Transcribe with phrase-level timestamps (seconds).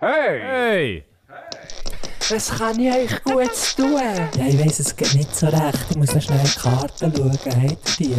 [0.00, 0.40] Hey!
[0.40, 1.04] Hey!
[2.30, 3.96] Was kann ich euch gut tun?
[3.96, 5.86] Ja, ich weiss es geht nicht so recht.
[5.90, 7.32] Ich muss noch schnell die Karten schauen.
[7.32, 8.16] Habt ihr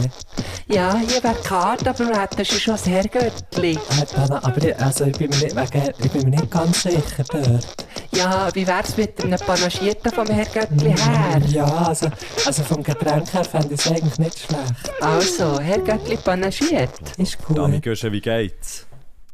[0.68, 0.73] die?
[0.73, 3.79] Ja, hier wäre die Karte, aber wir hätten schon das Herrgöttli.
[4.14, 7.24] Dana, aber ich, also ich, bin mir nicht, wegen, ich bin mir nicht ganz sicher
[7.32, 7.86] dort.
[8.11, 11.41] Ja, wie wär's mit einem Panagierten vom Herrgöttli her?
[11.47, 12.10] Ja, also,
[12.46, 15.02] also vom Getränk her fände ich es eigentlich nicht schlecht.
[15.02, 17.00] Also, Herrgöttli panagiert.
[17.18, 17.57] Ist gut.
[17.57, 18.86] Dami Gösche, wie geht's?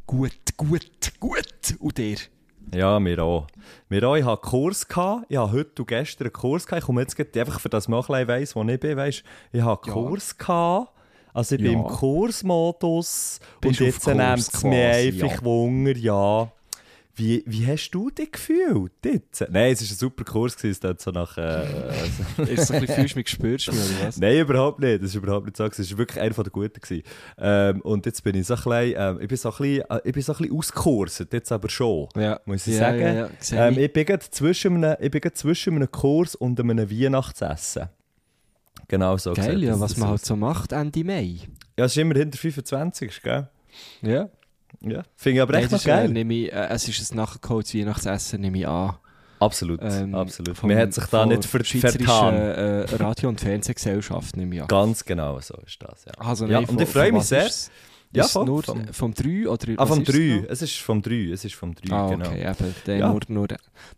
[0.05, 1.76] Gut, gut, gut.
[1.80, 2.18] Und dir?
[2.74, 3.48] Ja, mir auch.
[3.90, 5.26] Mir auch, ich hatte einen Kurs, gehabt.
[5.30, 6.82] ich habe heute und gestern einen Kurs, gehabt.
[6.82, 9.62] ich komme jetzt gerade einfach, für das man ein weiss, wo ich bin, weißt, ich
[9.62, 9.94] habe einen Ja.
[9.94, 10.91] Kurs, gehabt.
[11.34, 11.78] also ich bin Ja.
[11.80, 15.44] im Kursmodus Bist und jetzt Kurs nimmt es mich einfach ja.
[15.44, 16.52] Wunder, ja.
[17.18, 19.41] Wie, wie hast du dich gefühlt jetzt?
[19.49, 21.38] Nein, es war ein super Kurs, gewesen, es dort so nach...
[21.38, 21.63] Äh,
[22.44, 24.18] Ist es so ein bisschen fühlst du mich, spürst du mich, oder was?
[24.18, 25.02] Nein, überhaupt nicht.
[25.02, 25.63] Das ist überhaupt nicht so.
[25.63, 26.80] Es war wirklich einer der Guten.
[26.82, 27.04] Gewesen.
[27.38, 30.02] Ähm, und jetzt bin ich so ein bisschen, ähm, ich bin so ein bisschen, äh,
[30.04, 32.10] ich bin so ein bisschen ausgekurset, jetzt aber schon.
[32.18, 32.40] Ja.
[32.46, 33.29] Muss ich ja, sagen.
[33.52, 33.94] Ja, Ähm, ich.
[33.94, 37.90] bin gerade zwischen, einem, ich bin zwischen einem Kurs und einem Weihnachtsessen.
[38.88, 41.40] Genau so Geil, ja, was man halt so macht Ende Mai.
[41.77, 43.48] Ja, es ist immer hinter 25, gell?
[44.02, 44.29] Ja.
[44.81, 45.04] Ja.
[45.15, 46.15] Finde ich aber echt ist, geil.
[46.15, 48.95] Äh, ich, äh, es ist ein nachgeholtes Weihnachtsessen, nehme ich an.
[49.40, 50.57] absolut, Ähm, absolut.
[50.57, 52.35] vom- Man hat sich da nicht ver vertan.
[52.35, 54.67] Äh, Radio- und Fernsehgesellschaft, nehme ich an.
[54.67, 56.13] Ganz genau so ist das, ja.
[56.17, 57.45] Also, ja, nein, und von- ich freue mich sehr.
[57.48, 57.71] Ist?
[58.12, 60.35] Ja, ist vom- nur vom- vom 3 oder Ah, vom was ist es 3.
[60.41, 60.49] noch?
[60.49, 61.32] Es ist vom 3.
[61.34, 62.26] Es ist vom 3, Ah, genau.
[62.29, 62.99] okay, eben.
[62.99, 63.10] Ja.
[63.10, 63.48] nur, nur,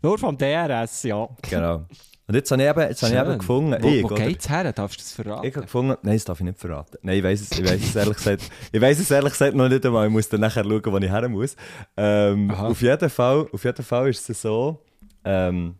[0.02, 1.28] nur vom DRS, ja.
[1.42, 1.86] genau.
[2.28, 4.70] Und jetzt habe ich eben, jetzt habe ich eben gefunden, Wo, ich, wo geht's her?
[4.70, 5.46] Darfst du das verraten?
[5.46, 6.98] Ich habe gefunden, nein, das darf ich nicht verraten.
[7.00, 9.66] Nein, ich weiß es, ich weiss es ehrlich gesagt, ich weiss es ehrlich gesagt noch
[9.66, 10.06] nicht einmal.
[10.06, 11.56] Ich muss dann nachher schauen, wo ich her muss.
[11.96, 14.78] Ähm, auf jeden Fall, auf jeden Fall ist es so,
[15.24, 15.76] ähm,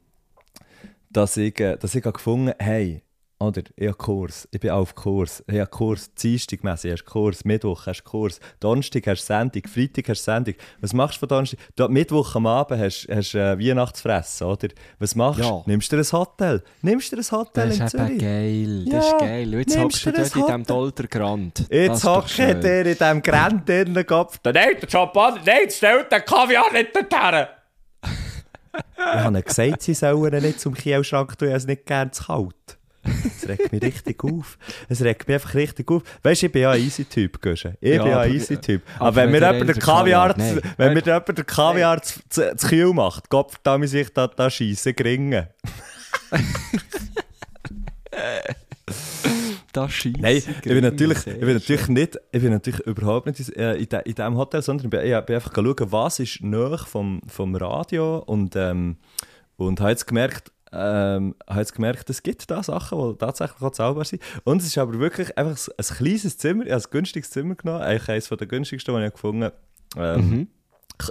[1.11, 3.03] dass ich, äh, dass ich habe gefunden, hey,
[3.41, 7.45] oder, ich habe Kurs, ich bin auf Kurs, ich habe Kurs, Dienstagmässig hast du Kurs,
[7.45, 10.55] Mittwoch hast du Kurs, Donnerstag hast du Sendung, Freitag hast du Sendung.
[10.81, 11.61] Was machst du von Donnerstag?
[11.77, 14.69] Du, Mittwoch am Abend hast du äh, Weihnachtsfressen, oder?
[14.99, 15.45] Was machst du?
[15.45, 15.63] Ja.
[15.67, 16.63] Nimmst du dir ein Hotel?
[16.83, 18.19] Nimmst du dir ein Hotel Das in ist Zürich?
[18.19, 18.85] geil.
[18.87, 19.55] Das Ja, ist geil.
[19.55, 21.59] Jetzt nimmst hockst du du dort das in diesem Dolder Grand.
[21.61, 22.61] Das Jetzt ist hockt schön.
[22.61, 24.41] der in diesem Grenz in den Kopf.
[24.45, 27.47] Nein, der Champagner, nein, jetzt stellt den Kaviar nicht dorthin.
[28.97, 32.11] ich habe gesagt, sie sollen ihn nicht zum Kielschrank tun, ich habe es nicht gerne
[32.11, 32.78] zu kalt.
[33.05, 34.59] Es regt mich richtig auf.
[34.89, 36.03] Es regt mich einfach richtig auf.
[36.23, 37.77] Weißt du, ich bin ja ein Easy-Typ, Gösche.
[37.81, 38.83] Ich Ja, bin ja ein aber- Easy-Typ.
[38.97, 42.03] Aber, aber wenn mir jemand der den Kaviar, Kaviar- zu- wenn mir jemand den Kaviar
[42.03, 45.47] zu, zu, zu Kiel macht, Kopf, da muss ich da, da schiessen, gringen.
[49.73, 50.19] Das schießt.
[50.19, 53.89] Nein, ich bin natürlich, ich bin natürlich nicht, ich bin natürlich überhaupt nicht äh, in,
[53.89, 57.21] de, in diesem Hotel, sondern ich bin, ich bin einfach schauen, was ist nahe vom,
[57.27, 58.97] vom Radio und, ähm,
[59.57, 63.71] und habe jetzt gemerkt, ähm, habe jetzt gemerkt, es gibt da Sachen, die tatsächlich auch
[63.71, 64.23] zahlbar sind.
[64.45, 67.55] Und es ist aber wirklich einfach ein, ein kleines Zimmer, ich habe ein günstiges Zimmer
[67.55, 69.57] genommen, eigentlich eines der günstigsten, die ich gefunden habe.
[69.97, 70.49] Ähm, Mhm.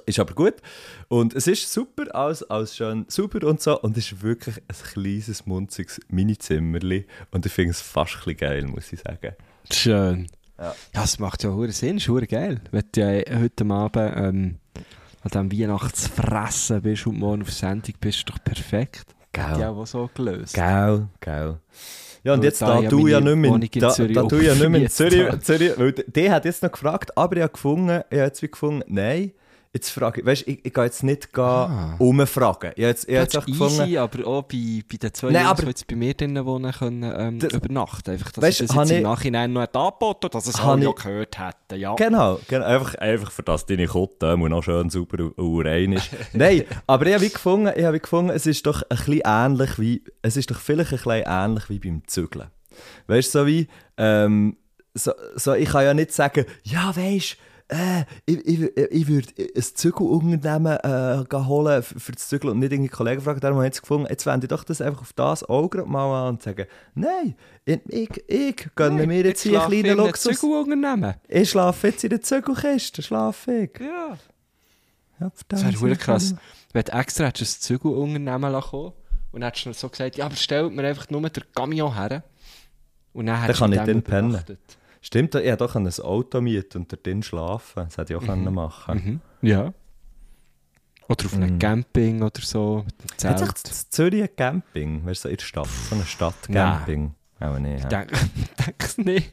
[0.06, 0.56] Ist aber gut.
[1.08, 3.80] Und es ist super, alles, alles schön super und so.
[3.80, 7.06] Und es ist wirklich ein kleines, munziges Mini-Zimmerli.
[7.32, 9.34] Und ich finde es fast ein geil, muss ich sagen.
[9.72, 10.28] Schön.
[10.60, 10.76] Ja.
[10.94, 12.60] Ja, es macht ja hure Sinn, ist hure geil.
[12.72, 14.56] Wenn du ja heute Abend ähm,
[15.22, 19.16] an diesem Weihnachtsfressen bist und morgen auf Sendung bist, ist doch perfekt.
[19.38, 20.54] Hat ja auch so gelöst.
[20.54, 21.58] Gell, gell.
[22.24, 24.70] Ja, und jetzt da da du ja nicht mehr in, da, da du ja nicht
[24.70, 25.40] mehr in Zürich.
[25.42, 28.50] Zürich weil der hat jetzt noch gefragt, aber ich habe gefunden, ich habe jetzt wie
[28.50, 29.32] gefunden, nein,
[29.78, 31.66] jetzt frage ich, weißt du, ich, ich gehe jetzt nicht Ah.
[31.66, 31.96] ah.
[32.00, 32.72] umfragen.
[32.76, 35.28] Ich habe jetzt, ich Das jetzt auch gefunden, easy, aber auch bei, bei den zwei
[35.32, 38.12] Nein, Jungs, aber- die jetzt bei mir drinnen wohnen, können ähm, Das- übernachten.
[38.12, 40.90] Einfach, dass Weißt, sie das jetzt im ich- Nachhinein noch angeboten dass es alle ja
[40.90, 41.80] ich- gehört hätten.
[41.80, 41.96] Ja.
[41.96, 45.94] Genau, genau einfach, einfach für das deine Kutte muss noch schön sauber und, und rein
[45.94, 46.10] ist.
[46.34, 50.04] Nein, aber ich habe gefunden, ich habe gefunden, es ist doch ein bisschen ähnlich wie,
[50.22, 52.48] es ist doch vielleicht ein bisschen ähnlich wie beim Zügeln.
[53.08, 53.68] Weißt du, so wie,
[53.98, 54.58] ähm,
[54.94, 57.38] so, so, ich kann ja nicht sagen, ja, weißt
[57.70, 62.90] äh, ich, ich, ich würde ein Zügelunternehmen äh, holen für, das Zügeln und nicht irgendwie
[62.90, 63.40] Kollegen fragen.
[63.40, 66.28] Darum habe ich jetzt gefunden, jetzt wende ich doch das einfach auf das Auge mal
[66.28, 66.66] an und sagen,
[66.96, 70.40] nein, ich, ich, ich gönne mir jetzt hier einen kleinen Luxus.
[70.40, 71.16] Zügelunternehmen.
[71.28, 73.80] Ich schlafe jetzt in der Zügelkiste, schlafe ich.
[73.80, 74.18] Ja.
[75.20, 76.36] Ja, Das wäre verdammt krass.
[76.74, 78.94] Wenn du extra hättest ein Zügelunternehmen lassen
[79.32, 82.24] und hättest dann so gesagt, ja, aber stellt mir einfach nur den Camion her.
[83.14, 84.30] Und dann hättest kann ich dann pennen.
[84.30, 84.60] übernachtet.
[85.08, 87.86] Stimmt, ich hätte doch ein Auto mieten und dort schlafen.
[87.86, 89.48] Das hätte ich auch können machen Mhm.
[89.48, 89.74] Ja.
[91.08, 91.60] Oder auf einem Mhm.
[91.60, 95.06] Camping oder so, mit Hat sich das Zürich ein Camping?
[95.06, 95.68] Weißt du, so in der Stadt?
[95.90, 97.14] So eine Stadt-Camping?
[97.40, 97.78] Aber nicht.
[97.78, 98.04] Ich Ja.
[98.04, 98.16] denke
[98.80, 99.32] es nicht.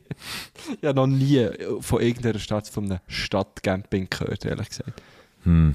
[0.81, 1.49] Ich habe noch nie
[1.81, 5.03] von irgendeiner Stadt, von einem Stadtcamping gehört, ehrlich gesagt.
[5.43, 5.75] Hm.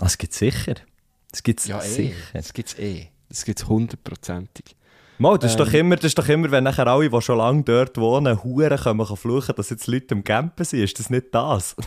[0.00, 0.74] Ah, Es gibt sicher.
[1.32, 2.12] Es gibt sicher.
[2.34, 3.08] Das gibt es eh.
[3.30, 4.76] Das gibt es hundertprozentig.
[5.18, 5.80] Mal, das, ist doch Ähm.
[5.80, 9.06] immer, das ist doch immer, wenn nachher alle, die schon lange dort wohnen, Huren können
[9.06, 10.80] kann fluchen, dass jetzt Leute am Campen sind.
[10.80, 11.76] Ist das nicht das?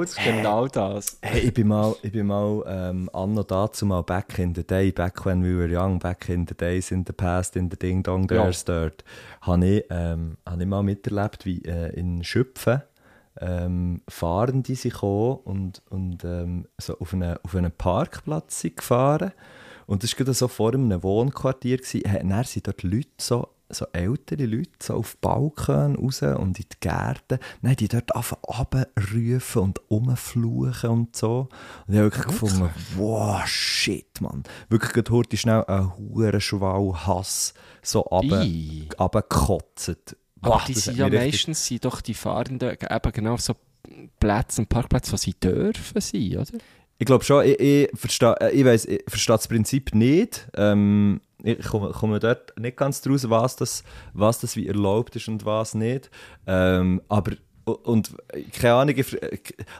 [0.00, 1.18] ist genau das.
[1.20, 4.90] Hey, ich bin mal, ich bin mal ähm, anno dazu mal back in the day,
[4.90, 8.02] back when we were young, back in the days, in the past, in the ding
[8.02, 8.80] dong, there's ja.
[8.80, 9.04] dirt,
[9.42, 12.82] habe ich, ähm, hab ich mal miterlebt, wie äh, in Schöpfen
[13.40, 19.32] ähm, Fahrende sind gekommen und, und ähm, so auf, eine, auf einen Parkplatz sind gefahren.
[19.86, 21.78] Und das war so vor einem Wohnquartier.
[21.78, 22.28] Gewesen.
[22.28, 26.80] Dann sind dort Leute so so ältere Leute so auf Balkon raus und in die
[26.80, 27.38] Gärten.
[27.62, 31.48] Nein, die dort anfangen rufen und rumfluchen und so.
[31.86, 34.44] Und ich habe wirklich gefunden, wow, shit, Mann.
[34.68, 40.16] Wirklich heute schnell einen hohen Schwall Hass so runtergekotzt.
[40.42, 43.54] Aber die sind ja meistens sind doch die Fahrenden eben genau auf so
[44.20, 46.58] Plätzen und Parkplätzen, wo sie dürfen sein, oder?
[46.98, 50.48] Ich glaube schon, ich, ich verstehe äh, ich weiss, ich verstehe das Prinzip nicht.
[50.56, 53.84] Ähm, ich komme, komme dort nicht ganz draus, was das,
[54.14, 56.10] was das wie erlaubt ist und was nicht.
[56.46, 57.32] Ähm, aber
[57.66, 58.14] und
[58.52, 58.94] keine Ahnung,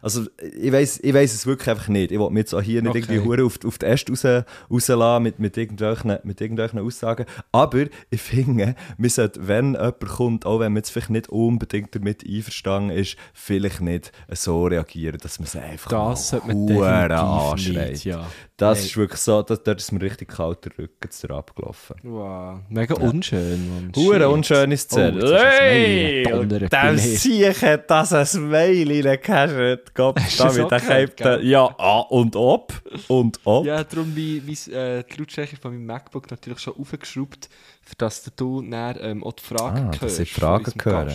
[0.02, 2.10] also ich weiß ich weiss es wirklich einfach nicht.
[2.10, 3.14] Ich will mich jetzt auch hier nicht okay.
[3.14, 7.26] irgendwie auf, auf die Äste raus, rauslassen mit, mit, irgendwelchen, mit irgendwelchen Aussagen.
[7.52, 11.94] Aber ich finde, wir sollten, wenn jemand kommt, auch wenn man jetzt vielleicht nicht unbedingt
[11.94, 17.92] damit einverstanden ist, vielleicht nicht so reagieren, dass man es einfach das mal anschreit.
[17.92, 18.26] Nicht, ja.
[18.58, 18.86] Das hey.
[18.86, 21.96] ist wirklich so, da, dort ist mir richtig kalt der Rücken zu abgelaufen.
[22.02, 23.06] Wow, mega ja.
[23.06, 23.92] unschön.
[23.94, 25.22] Hure unschöne Szene.
[25.22, 29.94] Oh, hey, der Sieg hat das ein Mail reingecasht.
[29.94, 31.20] Gott, damit er kämpft.
[31.42, 32.72] Ja, ah, und ob.
[33.08, 33.66] Und ob.
[33.66, 37.50] Ja, darum wie, wie äh, die Lautstärke von meinem MacBook natürlich schon aufgeschraubt,
[37.82, 40.02] für dass du dann ähm, auch die Fragen ah, hörst.
[40.02, 41.12] dass ich Fragen höre.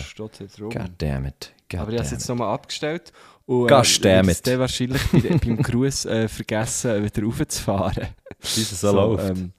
[0.58, 1.52] Goddammit.
[1.68, 3.12] God Aber ich habe es jetzt nochmal abgestellt.
[3.46, 4.46] Und äh, damit.
[4.46, 8.08] dann wahrscheinlich bei, beim Gruß äh, vergessen, wieder raufzufahren.
[8.40, 9.30] Wie es so, so läuft.
[9.30, 9.52] Ähm,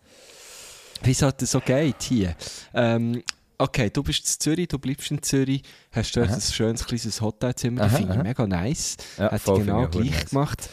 [1.03, 2.35] wie es halt so geht hier.
[2.73, 3.23] Ähm,
[3.57, 6.35] okay, du bist in Zürich, du bleibst in Zürich, hast dort aha.
[6.35, 8.97] ein schönes kleines Hotelzimmer, das finde ich mega nice.
[9.17, 10.29] Ja, Hat genau gleich nice.
[10.29, 10.69] gemacht.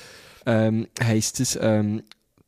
[0.47, 2.03] Ähm, heisst es, ähm,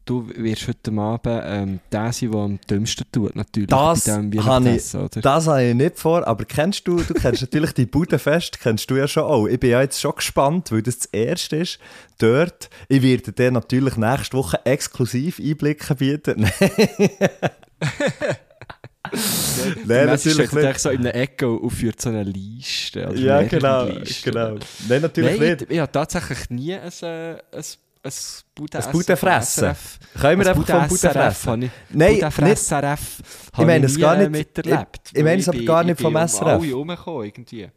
[0.04, 3.68] du wirst heute Abend ähm, der sein, der am dümmsten tut, natürlich.
[3.68, 7.86] Das habe ich, das habe ich nicht vor, aber kennst du, du kennst natürlich die
[7.86, 9.46] Budenfest, kennst du ja schon auch.
[9.46, 11.78] Ich bin ja jetzt schon gespannt, weil das das erste ist,
[12.18, 12.70] dort.
[12.88, 16.46] Ich werde dir natürlich nächste Woche exklusiv Einblicke bieten.
[19.84, 20.80] Nein, natürlich nicht.
[20.80, 23.06] so in einer Ecke und führt so eine Liste.
[23.06, 23.88] Also ja, genau,
[24.22, 24.56] genau.
[24.88, 25.62] Nein, natürlich Nein, nicht.
[25.62, 27.64] Ich, ich habe tatsächlich nie ein, äh, ein
[28.04, 28.12] ein
[28.54, 29.76] Bude ein Bude fressen.
[30.20, 31.70] Können wir einfach vom Bude fressen?
[31.90, 33.22] Nein, Bude SRF
[33.58, 35.00] ich meine es gar nicht miterlebt.
[35.12, 36.62] Ich, ich meine es aber gar nicht vom SRF.
[36.62, 37.68] irgendwie.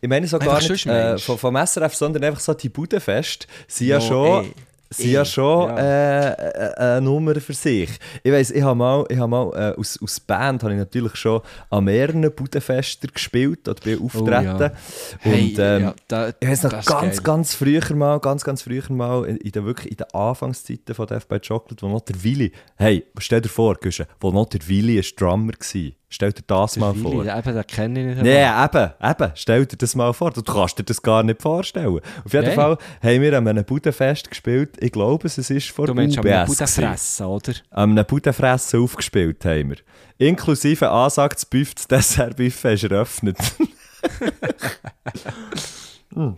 [0.00, 3.46] Ich meine es auch gar nicht äh, vom, vom SRF, sondern einfach so die Budefest
[3.66, 4.54] sind ja schon...
[4.96, 5.78] Sind ja schon ja.
[5.78, 7.90] Äh, äh, eine Nummer für sich.
[8.22, 11.16] Ich weiss, ich habe mal, ich hab mal äh, aus, aus Band habe ich natürlich
[11.16, 14.56] schon an mehreren Budenfesten gespielt oder bin auftreten.
[14.56, 14.72] Oh, ja.
[15.20, 17.20] hey, Und ähm, ja, da, ich weiss noch ganz, geil.
[17.22, 21.06] ganz früher mal, ganz, ganz früher mal, in, in der, wirklich in den Anfangszeiten von
[21.06, 24.66] Death by Chocolate, wo noch der Willi, hey, stell dir vor, Güsche, wo noch der
[24.68, 25.90] Willi ein Drummer war.
[26.08, 27.24] Stell dir das mal vor.
[27.24, 28.24] Eben, das kenne ich nicht.
[28.24, 29.32] Nein, eben, eben.
[29.34, 30.30] Stell dir das mal vor.
[30.30, 32.00] Du kannst dir das gar nicht vorstellen.
[32.24, 32.54] Auf jeden nee.
[32.54, 34.76] Fall haben wir an einem Budenfest gespielt.
[34.80, 36.26] Ich glaube, es ist vor Du meinst UBS.
[36.26, 37.52] an einem Budenfressen, oder?
[37.70, 39.76] An einem Budenfressen aufgespielt haben wir.
[40.18, 43.36] Inklusive Ansage, das Buff, das Dessertbuffet ist eröffnet.
[46.14, 46.36] hm.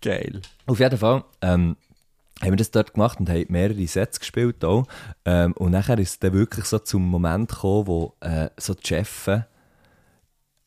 [0.00, 0.40] Geil.
[0.66, 1.24] Auf jeden Fall.
[1.42, 1.76] Ähm,
[2.42, 4.86] haben wir das dort gemacht und haben mehrere Sets gespielt auch.
[5.24, 8.86] Ähm, und nachher ist es dann wirklich so zum Moment gekommen, wo äh, so die
[8.86, 9.30] Chefs,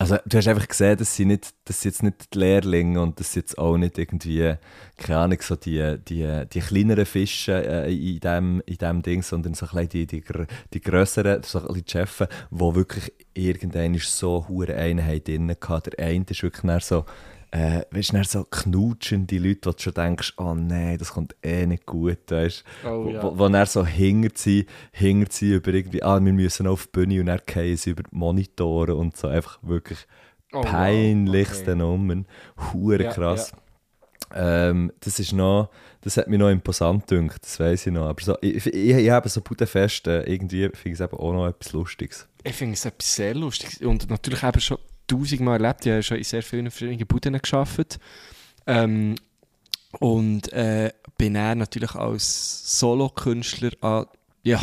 [0.02, 3.20] also du hast einfach gesehen, dass sie nicht, das sind jetzt nicht die Lehrlinge und
[3.20, 4.56] das sind jetzt auch nicht irgendwie,
[4.96, 9.56] keine Ahnung, so die, die, die kleineren Fische äh, in, dem, in dem Ding, sondern
[9.56, 10.24] so ein die, die,
[10.74, 15.90] die grösseren, so ein die Chefs, die wirklich irgendeine so hure Einheit drin hatten.
[15.98, 17.04] Der eine ist wirklich so
[17.52, 21.66] äh, weißt du, so knutschende Leute, wo du schon denkst, oh nein, das kommt eh
[21.66, 23.24] nicht gut, weißt oh, ja.
[23.24, 26.92] wo, wo dann so hingert sie, hingert sie über irgendwie, ah, wir müssen auf die
[26.92, 30.00] Bühne und dann fallen sie über die Monitore und so, einfach wirklich
[30.54, 31.68] oh, peinlichste wow.
[31.68, 31.78] okay.
[31.78, 32.28] Nummern,
[32.72, 33.52] hure ja, krass.
[33.52, 34.70] Ja.
[34.70, 35.70] Ähm, das ist noch,
[36.02, 39.10] das hat mich noch imposant gedacht, das weiß ich noch, aber so, ich, ich, ich
[39.10, 42.28] habe so Budapest, äh, irgendwie finde ich es eben auch noch etwas Lustiges.
[42.44, 44.78] Ich finde es etwas sehr Lustiges und natürlich eben schon
[45.10, 45.86] tausendmal erlebt.
[45.86, 48.00] Ich habe schon in sehr vielen verschiedenen Buden gearbeitet.
[48.66, 49.16] Ähm,
[50.00, 54.06] und äh, bin er natürlich als Solokünstler an,
[54.44, 54.62] ja,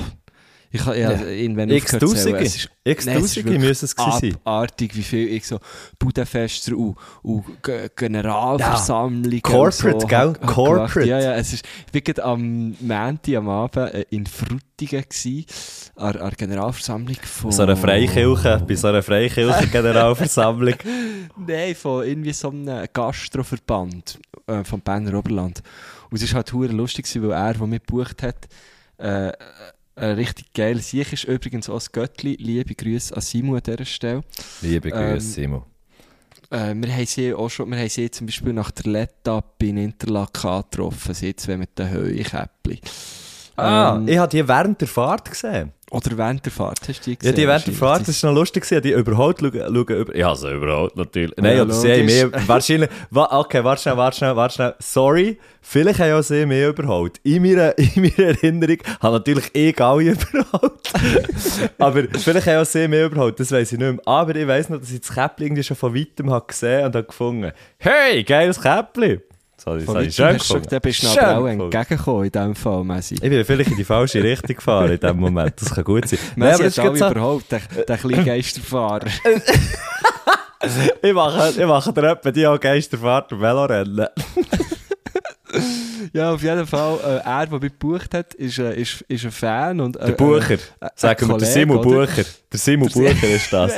[0.71, 2.49] ich habe ja, irgendwann X-Tausende?
[2.85, 4.37] X-Tausende müssen es sein.
[4.45, 5.59] abartig, wie viel ich so
[5.99, 7.45] Budenfester und, und
[7.97, 9.41] Generalversammlungen ja.
[9.41, 10.33] Corporate, so gell?
[10.47, 11.09] Corporate.
[11.09, 11.61] Ja, ja, es war
[11.93, 15.47] wirklich am Montag, am Abend äh, in Frutigen gewesen,
[15.97, 17.53] an der Generalversammlung von...
[17.53, 20.77] So einer Freikirche, bei so einer Freikirche-Generalversammlung.
[21.47, 24.19] Nein, von irgendwie so einem Gastroverband.
[24.47, 25.63] äh, vom Berner Oberland.
[26.11, 28.49] Und es war halt hure lustig, weil er, der mich gebucht hat,
[28.99, 29.33] äh,
[29.97, 31.25] ein richtig geil Sieg ist.
[31.25, 32.37] Übrigens auch das Göttli.
[32.39, 34.23] Liebe Grüße an Simon an dieser Stelle.
[34.61, 35.63] Liebe Grüße, ähm, Simon.
[36.51, 39.79] Äh, wir haben sie auch schon, wir haben sie zum Beispiel nach der Let-Up in
[39.79, 42.81] Interlaken getroffen, sie zwei mit den Heukäppli.
[43.57, 45.73] Ah, ähm, ich habe die während der Fahrt gesehen.
[45.93, 47.33] Oder während der Fahrt, hast du die gesehen?
[47.33, 50.17] Ja, die während der Fahrt, das war noch lustig, die überholt schauen, schauen über...
[50.17, 51.37] Ja, also überholt natürlich.
[51.37, 52.49] Nein, ja, oder sie haben mehr...
[52.49, 52.91] Wahrscheinlich...
[53.13, 54.75] Okay, warte schnell, warte schnell, warte schnell.
[54.81, 57.21] Sorry, vielleicht haben ja sie mehr überholt.
[57.23, 60.93] In meiner, in meiner Erinnerung haben natürlich eh alle überholt.
[61.79, 64.01] Aber vielleicht haben ja sie mehr überholt, das weiß ich nicht mehr.
[64.07, 66.97] Aber ich weiss noch, dass ich das Käppli irgendwie schon von weitem habe gesehen und
[66.97, 69.21] habe gefunden, hey, geiles Käppli.
[69.67, 70.67] Das habe ich schön gefunden.
[70.71, 73.15] Da bist du aber auch entgegengekommen in diesem Fall, Messi.
[73.15, 75.61] Ich bin vielleicht in die falsche Richtung gefahren in diesem Moment.
[75.61, 76.21] Das kann gut sein.
[76.37, 77.11] Messi Nein, hat alle so...
[77.11, 79.07] überhaupt, der, der kleine Geisterfahrer.
[81.03, 84.07] ich mache, ich mache dir etwa die auch Geisterfahrt im Velorennen.
[86.13, 89.31] Ja, auf jeden Fall, äh, er, der mich gebucht hat, ist, äh, ist, ist ein
[89.31, 89.81] Fan.
[89.81, 90.55] Und, äh, der Bucher.
[90.55, 92.25] Äh, Sagen wir, der Simon Bucher.
[92.53, 93.73] Der Simon Bucher ist das.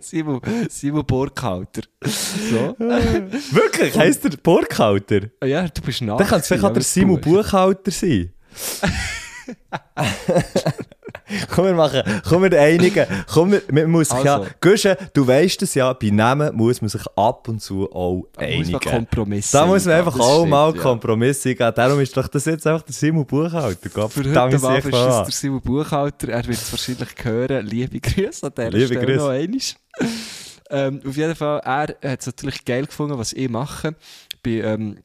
[0.00, 1.82] Simon, Simon Burkhalter.
[2.02, 2.76] So.
[2.78, 3.96] Wirklich?
[3.96, 5.20] Heißt der Burkhalter?
[5.44, 6.18] Ja, du bist nach.
[6.18, 8.32] Dann kann es der Simon Buchhalter sein.
[11.50, 13.06] komm, wir machen, komm, wir einigen.
[13.32, 14.24] Komm, wir, man muss also.
[14.24, 18.26] ja, Guschen, du weißt es ja, bei Namen muss man sich ab und zu auch
[18.32, 18.72] da einigen.
[18.72, 21.54] Muss man Kompromisse da muss man einfach auch stimmt, mal Kompromisse ja.
[21.54, 21.72] geben.
[21.74, 23.88] Darum ist doch das jetzt einfach der Simon Buchhalter.
[23.88, 26.28] Gott, Für heute Abend ist das der Simon Buchhalter.
[26.28, 27.66] Er wird es wahrscheinlich hören.
[27.66, 29.60] Liebe Grüße an dieser Liebe Stelle noch einmal.
[30.70, 33.94] ähm, auf jeden Fall, er hat es natürlich geil gefunden, was ich mache.
[34.42, 34.98] Bin ähm,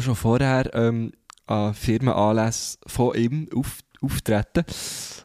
[0.00, 1.12] schon vorher ähm,
[1.46, 4.64] an Firmenanlässen von ihm auf, auftreten.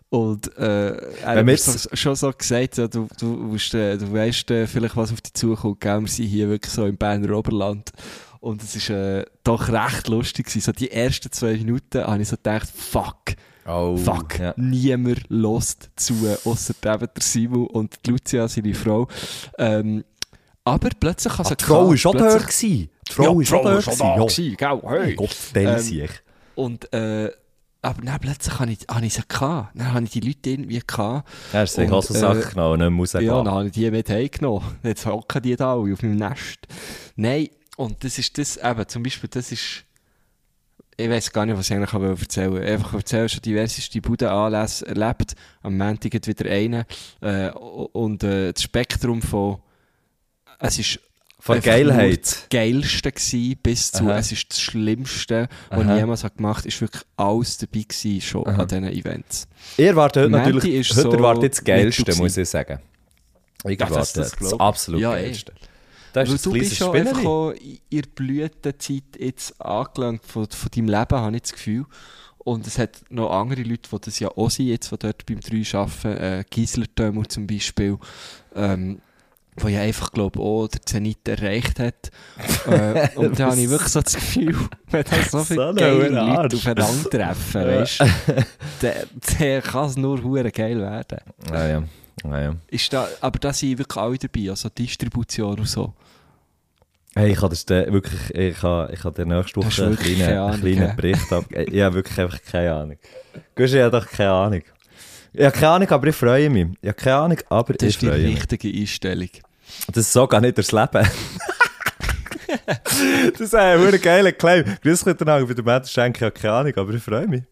[0.09, 4.51] Und äh, er hat so, schon so gesagt, ja, du, du, musst, äh, du weißt
[4.51, 5.79] äh, vielleicht, was auf dich zukommt.
[5.79, 6.01] Gell?
[6.01, 7.91] Wir sind hier wirklich so im Berner Oberland.
[8.39, 10.47] Und es war äh, doch recht lustig.
[10.47, 10.61] Gewesen.
[10.61, 13.35] So die ersten zwei Minuten habe ich so gedacht, fuck.
[13.65, 14.55] Oh, fuck, ja.
[14.57, 19.07] niemand lost zu, außer der Simon und die Lucia, seine Frau.
[19.59, 20.03] Ähm,
[20.63, 22.39] aber plötzlich kann ah, Die Frau war schon da.
[23.17, 24.17] Die Frau war schon da.
[24.17, 24.81] Ja, gewesen, gell?
[24.87, 25.15] Hey.
[25.15, 26.09] Gott, ähm,
[26.55, 27.31] Und äh,
[27.83, 29.21] aber dann plötzlich hatte ich, hatte ich sie.
[29.27, 29.71] Gehabt.
[29.75, 30.81] Dann hatte ich die Leute irgendwie.
[30.85, 31.29] Gehabt.
[31.51, 34.77] Ja, hast du Hosensack äh, genommen nicht Ja, dann habe ich die mit heimgenommen.
[34.83, 36.59] Jetzt hocken die da alle auf meinem Nest.
[37.15, 39.85] Nein, und das ist das eben, zum Beispiel, das ist...
[40.97, 42.63] Ich weiß gar nicht, was ich eigentlich erzählen will.
[42.63, 45.35] Einfach erzählen, schon diverseste Budenanlässe erlebt.
[45.63, 46.83] Am Montag wieder einen.
[47.21, 49.57] Äh, und äh, das Spektrum von...
[50.59, 50.99] Es ist
[51.41, 52.23] von Geilheit.
[52.23, 54.19] das Geilste gewesen, bis zu, Aha.
[54.19, 58.47] es ist das Schlimmste, was ich jemals habe gemacht ist wirklich alles dabei gewesen, schon
[58.47, 58.61] Aha.
[58.61, 59.47] an diesen Events.
[59.77, 62.79] Ihr erwartet heute natürlich, heute so erwartet das Geilste, muss ich sagen.
[63.65, 65.53] Ich ja, das, das, das, absolut ja, Geilste.
[66.13, 71.17] Das ist du bist schon einfach in der Blütezeit jetzt angelangt von, von deinem Leben,
[71.17, 71.85] habe ich das Gefühl.
[72.37, 75.39] Und es hat noch andere Leute, die das ja auch sind, jetzt, die dort beim
[75.39, 76.85] 3 arbeiten, äh, Gisler
[77.29, 77.97] zum Beispiel,
[78.55, 78.99] ähm,
[79.57, 82.11] wo ich einfach glaube, oh, der Zenit erreicht hat.
[82.67, 84.55] äh, und da habe ich wirklich so das Gefühl,
[84.89, 88.05] wenn da so viele so geile Leute aufeinandertreffen, weißt du,
[88.81, 89.07] der,
[89.39, 91.19] der kann es nur hure geil werden.
[91.49, 91.83] Ja, ja.
[92.23, 92.55] ja, ja.
[92.67, 95.93] Ist da, aber da sind wirklich alle dabei, also Distribution und so.
[97.13, 100.93] Hey, ich habe das wirklich, ich habe, ich habe der nächste Woche einen kleinen, ja.
[100.93, 101.43] Bericht ab.
[101.51, 102.97] Ich habe wirklich einfach keine Ahnung.
[103.53, 104.61] Gusch, ich habe doch keine Ahnung.
[105.33, 106.67] Ich habe keine Ahnung, aber ich freue mich.
[106.81, 108.35] Ich habe keine Ahnung, aber das ich freue mich.
[108.35, 109.29] Das ist die richtige Einstellung.
[109.87, 110.89] Das ist so gar nicht durchs Leben.
[113.31, 114.65] das ist ein geiler Claim.
[114.81, 117.43] Grüß euch danach, bei der Matt schenke ich habe keine Ahnung, aber ich freue mich.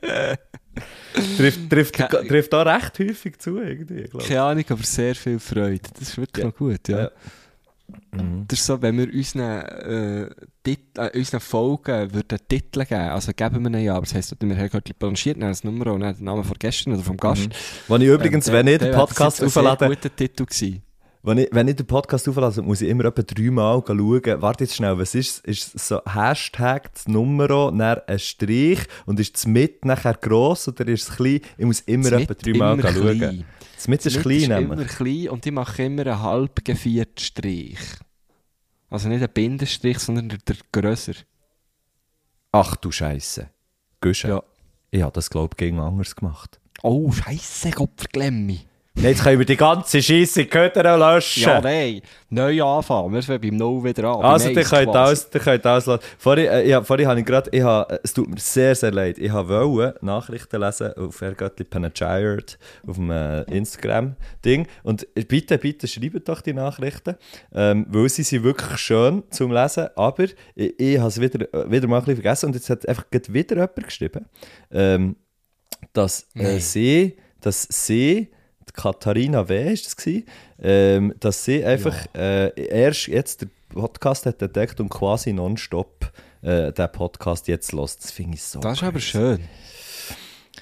[1.36, 5.88] trifft, trifft, Ke trifft auch recht häufig zu, irgendwie, Keine Ahnung, aber sehr viel Freude.
[5.98, 6.50] Das ist wirklich ja.
[6.50, 6.98] noch gut, ja.
[6.98, 7.10] ja.
[8.12, 8.44] Mhm.
[8.48, 10.22] Das ist so, wenn wir unseren, äh,
[10.66, 14.56] äh, unseren Folgen würden Titel geben, also geben wir ihnen ja, aber das heisst, wir
[14.56, 17.48] haben gerade blanchiert, dann das Nummer und dann den Namen von gestern oder vom Gast.
[17.48, 17.52] Mhm.
[17.88, 19.76] Wenn ich übrigens, ähm, wenn ich den Podcast auflade...
[19.78, 20.82] Das ein guter Titel gewesen.
[21.22, 24.40] Wenn ich, wenn ich den Podcast auflasse, muss ich immer etwa dreimal schauen.
[24.40, 29.36] Warte jetzt schnell, was ist Ist so Hashtag das Nummer, dann ein Strich und ist
[29.36, 31.40] es mit nachher gross oder ist es klein?
[31.58, 33.18] Ich muss immer etwa dreimal schauen.
[33.18, 33.44] Klein.
[33.78, 37.78] Das Mitte ist klein, ist immer klein und ich mache immer einen halb gevierten Strich.
[38.90, 41.12] Also nicht einen Bindestrich, sondern der, der grösser.
[42.50, 43.48] Ach du Scheiße.
[44.00, 44.28] Güsche.
[44.28, 44.42] Ja.
[44.90, 46.58] Ich habe das, glaube ich, gegen anders gemacht.
[46.82, 48.12] Oh, Scheiße, Gott
[49.00, 51.44] Jetzt können wir die ganze Scheisse Köder löschen.
[51.44, 52.02] Ja, nein.
[52.30, 53.14] Neu anfangen.
[53.14, 54.24] Wir fangen beim Null wieder an.
[54.24, 56.02] Also, ihr könnt, alles, ihr könnt alles lassen.
[56.18, 59.18] Vorhin, äh, ja, vorhin habe ich gerade, ich habe, es tut mir sehr, sehr leid,
[59.18, 64.66] ich wollte Nachrichten lesen auf Ergöttli Penechired, auf dem äh, Instagram-Ding.
[64.82, 67.14] Und bitte, bitte schreibt doch die Nachrichten,
[67.54, 70.24] ähm, weil sie sind wirklich schön zum Lesen, aber
[70.56, 73.04] ich, ich habe es wieder, äh, wieder mal ein bisschen vergessen und jetzt hat einfach
[73.12, 74.26] wieder jemand geschrieben,
[74.72, 75.14] ähm,
[75.92, 78.32] dass äh, sie, dass sie
[78.78, 79.72] Katharina W.
[79.72, 80.24] ist das gewesen,
[80.62, 82.46] ähm, dass sie einfach ja.
[82.46, 88.04] äh, erst jetzt den Podcast hat entdeckt und quasi nonstop äh, den Podcast jetzt lässt.
[88.04, 89.40] Das finde ich so Das ist aber schön.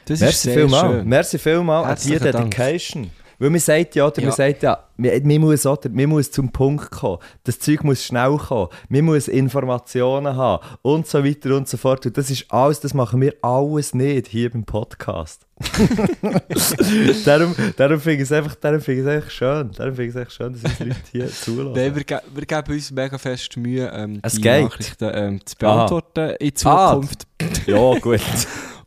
[0.06, 0.90] Das Merci ist sehr vielmal.
[0.90, 1.08] schön.
[1.08, 3.11] Merci vielmals an die Dedication.
[3.38, 4.28] Weil man sagt ja, oder ja.
[4.28, 7.19] man sagt ja, man, muss, oder, man muss zum Punkt kommen.
[7.45, 8.69] Das Zeug muss schnell kommen.
[8.88, 12.07] Man muss Informationen haben und so weiter und so fort.
[12.07, 15.47] Und das ist alles, das machen wir alles nicht hier beim Podcast.
[17.25, 19.71] darum darum finde ich es einfach, find einfach schön.
[19.73, 21.73] Darum finde ich es echt schön, dass uns Leute hier zulassen.
[21.73, 24.64] Nein, wir, ge wir geben uns mega fest Mühe, ähm, die.
[24.64, 26.31] Nachrichten ähm, zu beantworten Aha.
[26.33, 27.26] in Zukunft.
[27.40, 28.21] Ah, ja, gut.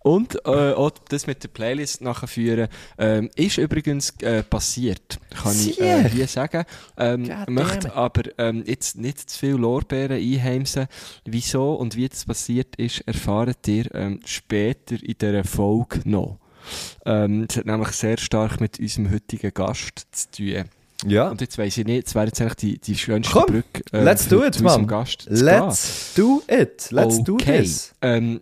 [0.01, 5.79] Und äh, auch das mit der Playlist nachführen ähm, ist übrigens äh, passiert, kann ich
[5.81, 6.63] äh, hier sagen.
[6.97, 10.87] Ähm, möchte aber ähm, jetzt nicht zu viel Lorbeeren einheimsen.
[11.25, 16.39] Wieso und wie das passiert ist, erfahrt ihr ähm, später in dieser Folge noch.
[17.05, 20.65] Ähm, es hat nämlich sehr stark mit unserem heutigen Gast zu tun.
[21.05, 21.29] Ja.
[21.29, 23.83] Und jetzt weiss ich nicht, jetzt wäre jetzt eigentlich die, die schönste Komm, Brücke.
[23.93, 24.85] Äh, let's do it, man.
[24.85, 26.25] Gast let's gehen.
[26.25, 26.87] do it.
[26.91, 27.23] Let's okay.
[27.23, 27.93] do this.
[28.01, 28.41] Ähm,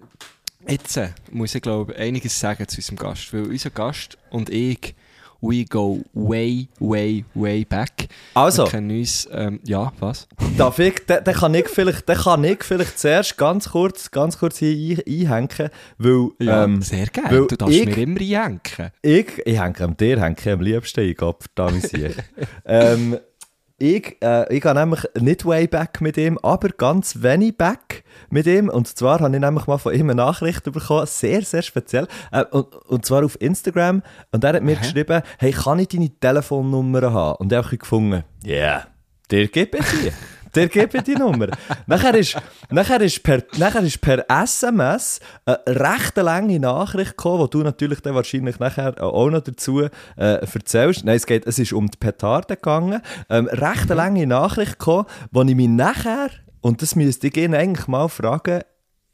[0.69, 4.95] Jetzt äh, muss ich glaube einiges sagen zu unserem Gast, weil unser Gast und ich,
[5.41, 8.09] we go way, way, way back.
[8.33, 8.65] Also.
[8.65, 10.27] Wir kennen uns, ähm, ja, was?
[10.57, 14.37] Darf ich, den, den, kann ich vielleicht, den kann ich vielleicht zuerst ganz kurz, ganz
[14.37, 16.29] kurz hier ein, einhängen, weil...
[16.39, 18.91] Ja, ähm, sehr gerne, du darfst ich, mir immer einhängen.
[19.01, 21.91] Ich, ich hänge am dir, hänge am liebsten ein, Gott verdammt
[22.65, 23.17] ähm,
[23.79, 28.47] ich, äh, ich gehe nämlich nicht way back mit ihm, aber ganz wenig back mit
[28.47, 28.69] ihm.
[28.69, 32.07] Und zwar habe ich nämlich mal von ihm eine Nachricht bekommen, sehr, sehr speziell.
[32.31, 34.01] Äh, und, und zwar auf Instagram.
[34.31, 34.81] Und er hat mir Hä?
[34.81, 37.35] geschrieben, hey, kann ich deine Telefonnummer haben?
[37.37, 38.87] Und er hat gefunden, ja, yeah,
[39.29, 40.11] dir gebe ich die.
[40.57, 41.49] Der gebe die Nummer.
[41.85, 42.35] nachher, ist,
[42.71, 47.99] nachher, ist per, nachher ist per SMS eine recht lange Nachricht gekommen, die du natürlich
[47.99, 51.05] dann wahrscheinlich nachher auch noch dazu äh, erzählst.
[51.05, 53.03] Nein, es, geht, es ist um die Petarde gegangen.
[53.29, 53.95] Ähm, recht mhm.
[53.95, 58.61] lange Nachricht gekommen, wo ich mich nachher, und das müsste ich ihn eigentlich mal fragen,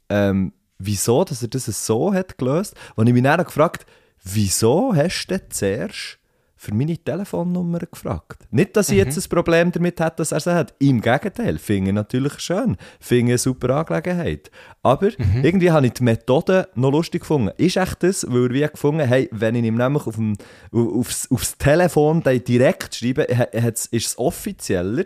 [0.08, 3.84] ähm, wieso dass er das so hat gelöst, wo ich mich nachher gefragt
[4.22, 6.18] wieso hast du denn zuerst
[6.64, 8.46] für meine Telefonnummer gefragt.
[8.50, 9.04] Nicht, dass ich mhm.
[9.04, 10.74] jetzt ein Problem damit hätte, dass er sie hat.
[10.78, 12.76] Im Gegenteil, finde ich natürlich schön.
[12.98, 14.50] Finde eine super Angelegenheit.
[14.82, 15.42] Aber mhm.
[15.42, 17.50] irgendwie habe ich die Methode noch lustig gefunden.
[17.56, 20.36] Ist echt das, weil wir gefunden hey, wenn ich ihm nämlich auf dem,
[20.72, 25.04] aufs, aufs Telefon direkt schreibe, ist es offizieller.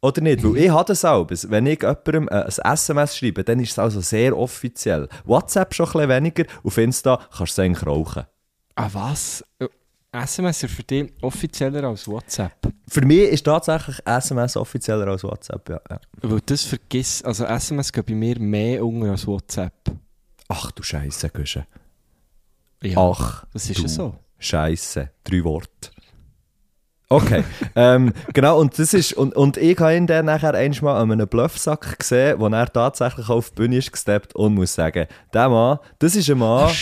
[0.00, 0.42] Oder nicht?
[0.42, 0.54] Mhm.
[0.54, 1.28] Weil ich habe das auch.
[1.30, 5.08] Wenn ich jemandem äh, ein SMS schreibe, dann ist es also sehr offiziell.
[5.24, 8.24] WhatsApp schon ein bisschen weniger, auf Insta kannst du es eigentlich rauchen.
[8.74, 9.44] Ah, was?
[10.12, 12.68] SMS ist für dich offizieller als WhatsApp?
[12.86, 15.80] Für mich ist tatsächlich SMS offizieller als WhatsApp, ja.
[15.88, 16.00] ja.
[16.20, 19.72] Weil das vergisst, also SMS geht bei mir mehr unter als WhatsApp.
[20.48, 21.66] Ach du Scheiße, Güsche.
[22.82, 24.14] Ja, Ach, das ist ja so.
[24.38, 25.90] Scheiße, drei Worte.
[27.12, 27.44] Okay,
[27.76, 31.28] ähm, genau, und das ist, und, und ich habe ihn dann nachher einmal an einem
[31.28, 35.78] Bluffsack gesehen, wo er tatsächlich auf die Bühne ist gesteppt und muss sagen, der Mann,
[35.98, 36.72] das ist ein Mann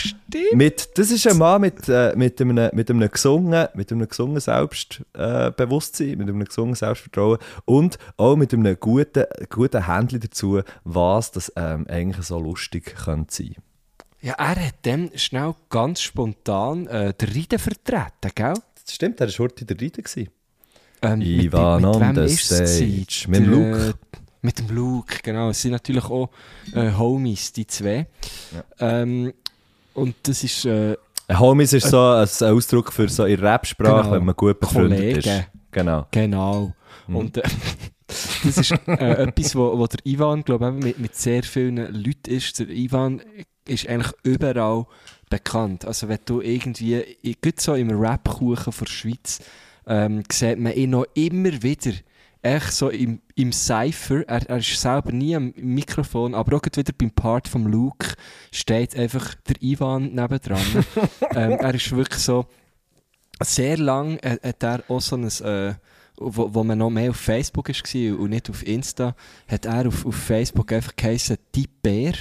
[0.53, 4.39] mit, das ist ein Mann mit, äh, mit einem, mit einem gesungen, mit einem gesungen
[4.39, 11.53] Selbstbewusstsein, mit einem gesungen Selbstvertrauen und auch mit einem guten, guten Händchen dazu, was das
[11.57, 13.57] ähm, eigentlich so lustig könnte sein.
[14.23, 18.55] Ja, er hat dann schnell ganz spontan äh, den Ride vertreten, gell?
[18.91, 20.03] Das stimmt, er war heute der Reiter.
[21.03, 23.29] Ähm, Ivan mit, mit on the stage.
[23.29, 23.95] Mit dem Luke.
[24.43, 25.51] Mit dem Luke, genau.
[25.51, 26.29] Es sind natürlich auch
[26.75, 28.09] äh, Homies, die zwei.
[28.53, 29.03] Ja.
[29.03, 29.33] Ähm,
[29.95, 30.65] und das ist...
[30.65, 30.97] Äh,
[31.39, 34.13] Homies ist so ein Ausdruck für so in Rap-Sprache, genau.
[34.17, 35.19] wenn man gut befreundet Kollegen.
[35.21, 35.45] ist.
[35.71, 36.07] Genau.
[36.11, 36.73] Genau.
[37.07, 37.17] Mhm.
[37.17, 37.43] Und äh,
[38.09, 42.29] das ist äh, etwas, wo, wo der Ivan, glaube ich, mit, mit sehr vielen Leuten
[42.29, 42.59] ist.
[42.59, 43.23] Der Ivan
[43.69, 44.87] ist eigentlich überall
[45.31, 45.87] bekannt.
[45.87, 49.41] Also wenn du irgendwie, gut so im Rap-Kuchen der Schweiz,
[49.87, 51.93] ähm, sieht man ihn noch immer wieder
[52.43, 56.93] echt so im, im Cypher, er, er ist selber nie am Mikrofon, aber auch wieder
[56.97, 58.15] beim Part vom Luke
[58.51, 60.85] steht einfach der Ivan nebendran.
[61.35, 62.47] ähm, er ist wirklich so,
[63.43, 65.75] sehr lang äh, hat er auch so ein, äh,
[66.17, 69.15] wo, wo man noch mehr auf Facebook war und nicht auf Insta,
[69.49, 72.15] hat er auf, auf Facebook einfach geheißen, die Bär.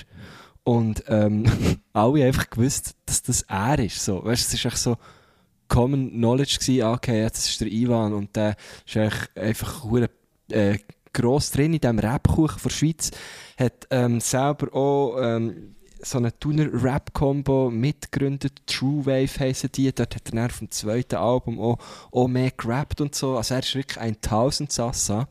[0.69, 1.45] Und ähm,
[1.93, 4.05] alle einfach gewusst, dass das er ist.
[4.05, 4.23] So.
[4.23, 4.97] Weißt, es ist echt so,
[5.67, 8.55] Common Knowledge gewesen, ah, okay, jetzt ist der Ivan und der
[8.85, 9.83] ist eigentlich einfach
[10.51, 10.77] äh,
[11.11, 13.09] gross drin in diesem Rapkuchen der Schweiz.
[13.57, 18.61] Hat ähm, selber auch ähm, so eine Tuner-Rap-Combo mitgegründet.
[18.65, 19.91] True Wave heissen die.
[19.93, 21.77] Dort hat er auf dem zweiten Album auch,
[22.11, 23.37] auch mehr gerappt und so.
[23.37, 25.27] Also er ist wirklich ein Tausendsassa.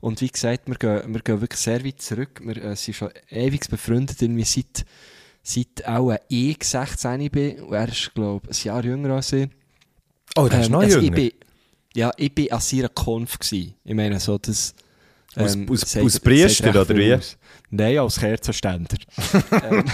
[0.00, 2.40] Und wie gesagt, wir gehen, wir gehen wirklich sehr weit zurück.
[2.44, 4.84] Wir äh, sind schon ewig befreundet, irgendwie seit,
[5.42, 7.60] seit auch ich 16 bin.
[7.60, 9.48] Und er ist, glaube ich, ein Jahr jünger als ich.
[10.36, 11.18] Oh, der ist ähm, noch also jünger?
[11.18, 11.40] Ich bin,
[11.94, 13.38] ja, ich war an seiner Konf.
[13.50, 14.74] Ich meine, so das...
[15.36, 17.14] Ähm, aus, aus, aus Priester, oder wie?
[17.14, 17.38] Aus.
[17.70, 18.96] Nein, als Kerzenständer.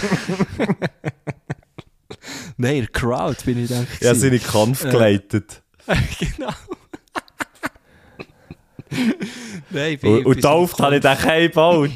[2.57, 3.87] Nein, in der Crowd bin ich dann.
[4.01, 5.63] Ja, seine Kampf äh, geleitet.
[6.19, 6.51] genau.
[9.69, 11.91] Nein, bin, und und oft habe ich den kein gebaut.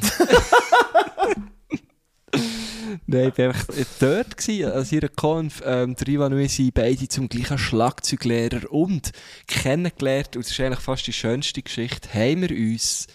[3.06, 3.67] Nein, ich war einfach
[3.99, 5.62] dort, gewesen, an ihrer Konf.
[5.65, 9.12] Ähm, der Ivan und ich sind beide zum gleichen Schlagzeuglehrer und
[9.47, 10.36] kennengelernt.
[10.36, 12.13] Und das ist eigentlich fast die schönste Geschichte.
[12.13, 13.08] Haben wir uns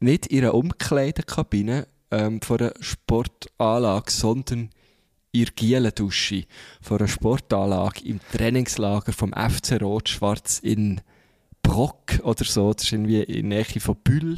[0.00, 4.70] nicht in einer Umkleidekabine ähm, von einer Sportanlage, sondern
[5.32, 6.44] in der Gielendusche
[6.80, 11.00] von einer Sportanlage im Trainingslager vom FC Rot-Schwarz in
[11.62, 14.36] Brock oder so, das ist irgendwie in der Nähe von Bühl.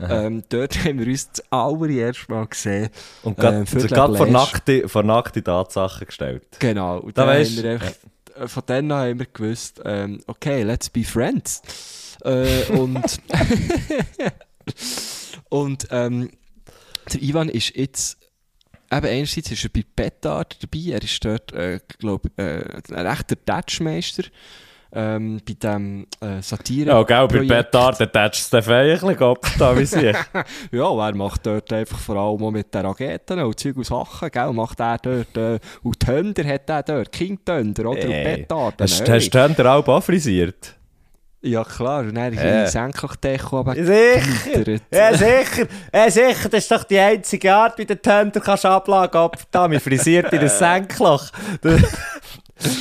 [0.00, 2.88] Ähm, dort haben wir uns das allererste Mal gesehen.
[3.22, 6.46] Und gerade ähm, vor, nackte, vor nackte Tatsachen gestellt.
[6.58, 6.98] Genau.
[7.00, 7.92] Und da weißt, haben wir einfach,
[8.38, 8.48] ja.
[8.48, 11.60] Von denen haben wir gewusst, ähm, okay, let's be friends.
[12.24, 13.04] Äh, und
[15.48, 16.30] Und ähm,
[17.12, 18.18] der Ivan ist jetzt,
[18.90, 23.36] eben einerseits ist er bei Petard dabei, er ist dort, äh, glaube äh, ein rechter
[23.44, 24.24] Touchmeister.
[24.92, 26.90] Ähm, bei diesem äh, Satire.
[26.90, 30.16] Ja, gell, bei Petard, der tätscht den Feier ein bisschen ab, da wie sich.
[30.72, 34.52] ja, er macht dort einfach vor allem mit den Raketen und Zeug und Sachen, gell,
[34.52, 38.00] macht er dort, äh, und Tönder hat er dort, King Tönder, oder?
[38.00, 38.80] Ey, und Petard.
[38.80, 40.74] Hast, hast du Tönder auch anfrisiert?
[41.42, 42.66] Ja klar, und dann äh.
[42.66, 48.00] Senkrechdeko aber Sicher, ja sicher, ja sicher, das ist doch die einzige Art, wie der
[48.00, 51.30] Tönder kannst ablagen ab da, mir frisiert in ein Senkloch.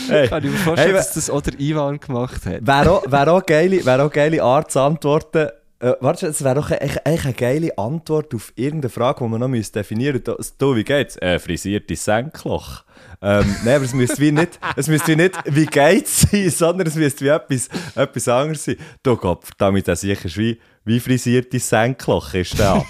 [0.10, 0.28] hey.
[0.28, 2.68] Kann ich mir vorstellen, hey, dass das auch der Ivan gemacht hat.
[2.68, 5.48] Wäre auch, wär auch, geile, wär auch geile Art zu antworten,
[5.80, 9.72] äh, warte, es wäre doch eigentlich eine geile Antwort auf irgendeine Frage, die man noch
[9.72, 10.54] definieren müsste.
[10.58, 11.16] Du, wie geht's?
[11.18, 12.84] Äh, frisiertes Senkloch.
[13.22, 16.88] Ähm, nein, aber es müsste wie nicht, es müsste wie nicht, wie geht's sein, sondern
[16.88, 18.76] es müsste wie etwas, etwas anderes sein.
[19.04, 22.86] Du Gott, damit er sicher wie, wie frisiertes Senkloch ist der ab.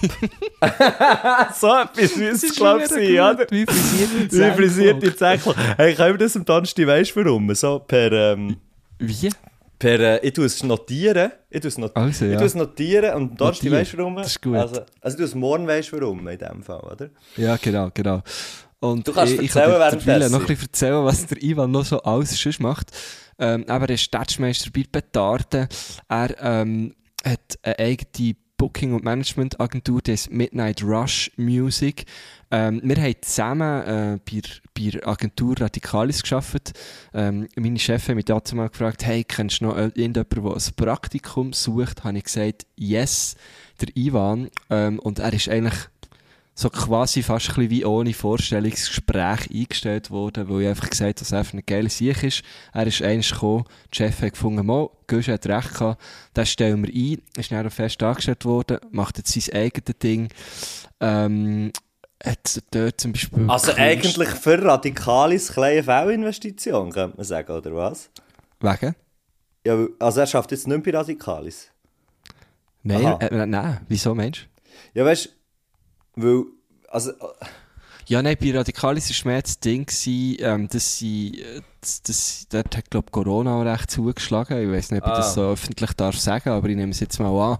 [1.59, 3.45] so etwas müsste es, glaube ich, sein, oder?
[3.49, 4.57] Wie frisiertes Senkloch.
[4.57, 5.55] Wie frisiertes Senkloch.
[5.77, 7.53] Hey, können wir das am Donnerstag, weißt du warum?
[7.53, 8.57] So per, ähm,
[8.97, 9.29] Wie?
[9.79, 11.31] Per, äh, ich tue es notieren.
[11.49, 12.31] Ich tue es, not also, ja.
[12.33, 14.15] ich tue es notieren und Donnerstag weißt du warum?
[14.17, 14.55] Das ist gut.
[14.55, 17.09] Also, also du es morgen weißt warum in dem Fall, oder?
[17.37, 18.21] Ja, genau, genau.
[18.81, 21.71] Und du kannst ich, ich erzählen, während ich noch ein bisschen erzählen, was der Ivan
[21.71, 22.91] noch so alles schon macht.
[23.37, 25.67] Ähm, aber er ist Stadtmeister bei Petarden.
[26.09, 32.05] Er ähm, hat eine eigene Booking- und Management-Agentur, die ist Midnight Rush Music.
[32.51, 36.73] Ähm, wir haben zusammen äh, bei, der Agentur Radikalis gearbeitet.
[37.13, 40.61] Ähm, meine Chefin hat mich dazu mal gefragt, hey, kennst du noch irgendjemanden, der ein
[40.75, 42.03] Praktikum sucht?
[42.03, 43.35] Habe ich gesagt, yes,
[43.79, 44.49] der Ivan.
[44.69, 45.87] Ähm, und er ist eigentlich
[46.59, 51.31] so quasi fast ein wie ohne Vorstellungsgespräch eingestellt worden, wo ich einfach gesagt habe, dass
[51.31, 52.43] er einfach eine geile Sieg ist.
[52.73, 56.01] Er ist eigentlich gekommen, der Chef hat gefunden, mal, Gösch hat recht gehabt,
[56.33, 60.27] das stellen wir ein, ist dann auch fest angestellt worden, macht jetzt sein eigenes Ding,
[60.99, 61.71] ähm,
[62.21, 63.49] hat dort zum Beispiel...
[63.49, 68.09] Also Kunst eigentlich für radikales kleine V-Investition, könnte man sagen, oder was?
[68.59, 68.95] Wegen?
[69.65, 71.71] Ja, also er schafft jetzt nicht mehr bei Radikalis.
[72.83, 74.49] Nein, äh, nein, wieso Mensch?
[74.93, 75.38] Ja, weißt
[76.21, 76.43] weil,
[76.89, 77.11] also...
[78.07, 79.87] Ja, nein, bei Radikalis war mehr das Ding,
[80.39, 81.43] ähm, dass sie,
[81.79, 84.63] das, das, dort hat, glaube Corona auch recht zugeschlagen.
[84.63, 85.11] Ich weiß nicht, ob ah.
[85.11, 85.33] ich das ah.
[85.33, 87.59] so öffentlich darf sagen, aber ich nehme es jetzt mal an.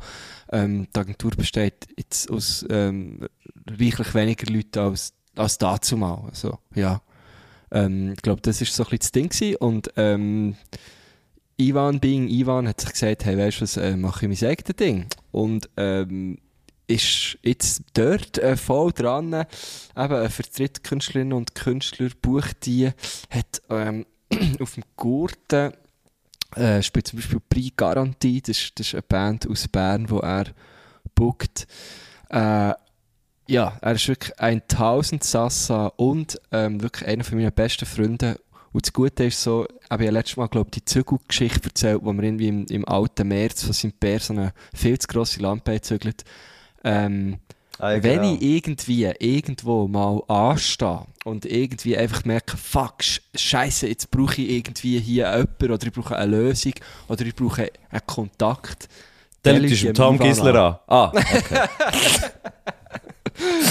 [0.51, 3.27] Ähm, die Agentur besteht jetzt aus ähm,
[3.67, 6.23] reichlich weniger Leuten als, als dazu mal.
[6.27, 7.03] Also, ja.
[7.69, 9.55] Ähm, ich glaube, das war so ein bisschen das Ding gewesen.
[9.57, 10.55] und ähm,
[11.57, 14.75] Ivan, being Ivan, hat sich gesagt, hey, weißt du was, äh, mache ich mein eigenes
[14.77, 15.07] Ding.
[15.31, 16.39] Und ähm,
[16.89, 19.28] ist jetzt dort äh, voll dran.
[19.34, 19.45] Eben
[19.95, 22.91] eine Vertreterkünstlerin und Künstler bucht die,
[23.30, 24.06] hat ähm,
[24.60, 25.73] auf dem Gurten
[26.56, 30.19] äh, spielt zum Beispiel Prix Garantie, das ist, das ist eine Band aus Bern, wo
[30.19, 30.45] er
[31.13, 31.67] bookt.
[32.30, 32.73] Äh,
[33.47, 38.39] ja, er ist wirklich ein Tausendsassa und ähm, wirklich einer von meinen besten Freunde.
[38.71, 42.13] Und das Gute ist so, ich habe ja letztes Mal, glaube die Zügelgeschichte erzählt, wo
[42.13, 45.82] man irgendwie im, im alten März von seinem Bär so eine viel zu grosse Lampe
[45.82, 46.23] zügelt.
[46.83, 47.39] Ähm,
[47.77, 48.35] ah, ja, wenn genau.
[48.35, 52.95] ich irgendwie irgendwo mal anstehe und irgendwie einfach merken, fuck,
[53.35, 56.73] scheiße, jetzt brauche ich irgendwie hier jemanden oder ich brauche eine Lösung
[57.07, 58.87] oder ich brauche einen Kontakt.
[59.43, 60.79] Dann ist du Tom Gisler an.
[60.87, 61.67] Ah, okay.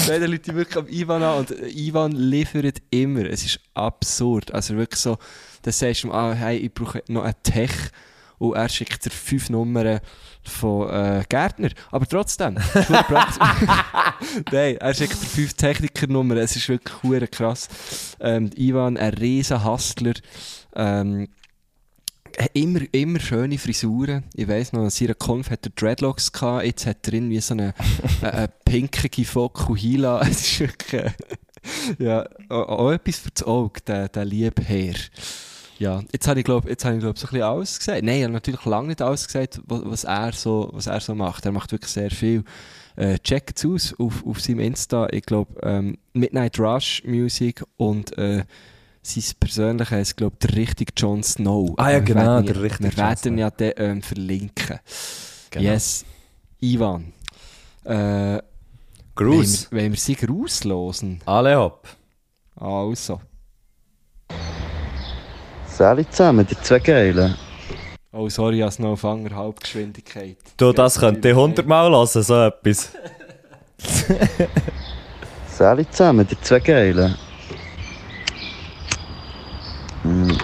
[0.07, 3.25] Nein, dann Leute wirklich am Ivan an und Ivan liefert immer.
[3.25, 4.51] Es ist absurd.
[4.53, 5.17] Also wirklich so,
[5.61, 7.71] dann sagst du ihm, ah, hey, ich brauche noch einen Tech
[8.39, 9.99] und er schickt dir fünf Nummern
[10.43, 11.69] von äh, Gärtner.
[11.91, 12.55] Aber trotzdem,
[14.51, 16.37] Nein, er schickt dir fünf Technikernummern.
[16.37, 17.67] Es ist wirklich krass.
[18.19, 20.13] Ähm, Ivan, ein riesen Hustler.
[20.75, 21.27] Ähm,
[22.53, 24.23] immer, immer schöne Frisuren.
[24.33, 27.53] Ich weiss noch, an seiner Konf hat er Dreadlocks gehabt, jetzt hat er irgendwie so
[27.53, 27.73] eine,
[28.21, 30.21] eine, eine pinkige Fokuhila.
[30.21, 31.11] Es ist wirklich,
[31.97, 34.95] ja, auch, auch etwas für das Auge, der, der liebe Herr.
[35.79, 38.03] Ja, jetzt habe ich glaube jetzt habe ich, so ein bisschen alles gesagt.
[38.03, 41.15] Nein, ich habe natürlich lange nicht alles gesagt, was, was, er so, was er so
[41.15, 41.45] macht.
[41.45, 42.43] Er macht wirklich sehr viel.
[42.97, 45.07] Äh, checkt es aus auf, auf seinem Insta.
[45.11, 48.43] Ich glaube, ähm, Midnight Rush Music und äh,
[49.01, 51.73] sein persönlicher ist, glaube ich, der richtige Jon Snow.
[51.77, 54.79] Ah ja, genau, der richtige Wir werden ja den ähm, verlinken.
[55.49, 55.63] Genau.
[55.63, 56.03] Yes,
[56.59, 57.13] Ivan.
[57.85, 58.39] Äh,
[59.15, 59.71] Gruß.
[59.71, 61.21] Wenn wir, wenn wir sie Gruß losen.
[61.25, 61.87] Alle ab.
[62.57, 63.21] Also.
[65.79, 67.35] Salut zusammen, die zwei Geilen.
[68.11, 70.35] Oh, sorry, ich habe noch auf anderthalb Geschwindigkeit.
[70.57, 72.91] Du, das könnt ihr hundertmal hören, so etwas.
[75.47, 77.15] Salut zusammen, die zwei Geilen.
[80.03, 80.37] Hm.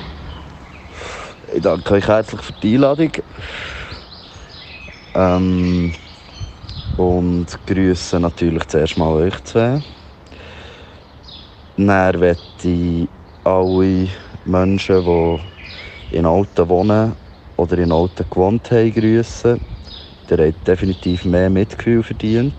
[1.53, 3.11] Ich danke euch herzlich für die Einladung.
[5.15, 5.93] Ähm,
[6.95, 9.83] und grüße natürlich zuerst mal euch zwei.
[11.75, 13.09] Dann möchte ich
[13.43, 14.07] alle
[14.45, 17.13] Menschen, die in Alten wohnen
[17.57, 19.59] oder in Alten gewohnt haben, grüßen.
[20.29, 22.55] Der hat definitiv mehr Mitgefühl verdient.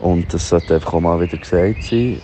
[0.00, 2.20] Und das sollte einfach auch mal wieder gesagt sein.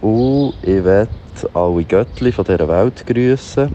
[0.00, 1.10] Und ich werde
[1.54, 3.74] alle Göttli von dieser Welt grüßen.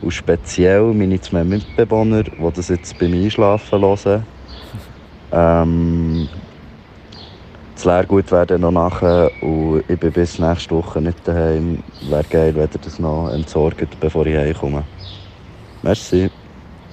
[0.00, 4.26] Und speziell meine zwei Mitbewohner, die das jetzt beim Einschlafen hören.
[5.32, 6.28] Ähm,
[7.82, 11.82] das Lehrgut wäre noch nachher und ich bin bis nächste Woche nicht daheim.
[12.08, 14.84] Wäre geil, wenn ihr das noch entsorgt, bevor ich heimkomme.
[15.82, 16.30] Merci.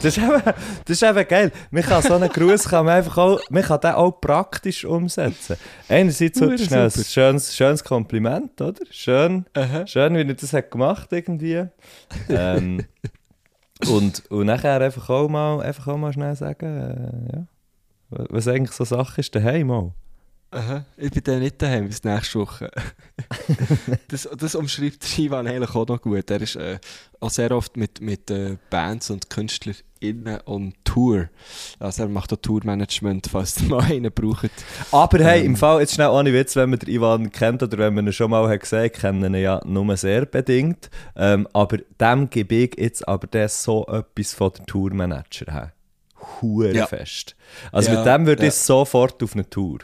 [0.02, 0.56] Das ist, eben, das
[0.88, 1.52] ist eben geil.
[1.70, 5.58] Man kann so einen Gruß kann man einfach auch, man kann den auch praktisch umsetzen.
[5.88, 8.82] Einerseits so schnell ein schönes, schönes Kompliment, oder?
[8.90, 9.86] Schön, Aha.
[9.86, 11.66] schön, wie er das hat gemacht irgendwie.
[12.30, 12.84] ähm,
[13.88, 18.72] und, und nachher einfach auch mal, einfach auch mal schnell sagen, äh, ja, was eigentlich
[18.72, 19.94] so Sache ist daheim auch.
[20.52, 22.72] Aha, ich bin dann nicht daheim bis nächste Woche.
[24.08, 26.32] das, das umschreibt Ivan eigentlich auch noch gut.
[26.32, 26.80] Er ist äh,
[27.20, 31.30] auch sehr oft mit, mit äh, Bands und KünstlerInnen on Tour.
[31.78, 34.50] Also er macht auch Tourmanagement, falls ihr mal einen braucht.
[34.92, 37.78] Aber hey, ähm, im Fall, jetzt schnell ohne Witz, wenn man den Ivan kennt oder
[37.78, 40.90] wenn man ihn schon mal hat gesehen, kennen ihn ja nur sehr bedingt.
[41.16, 45.74] Ähm, aber dem gebe ich jetzt aber das so etwas von der Tourmanager her.
[46.42, 46.88] Hure ja.
[46.88, 47.36] fest.
[47.72, 48.48] Also ja, mit dem würde ja.
[48.48, 49.78] ich sofort auf eine Tour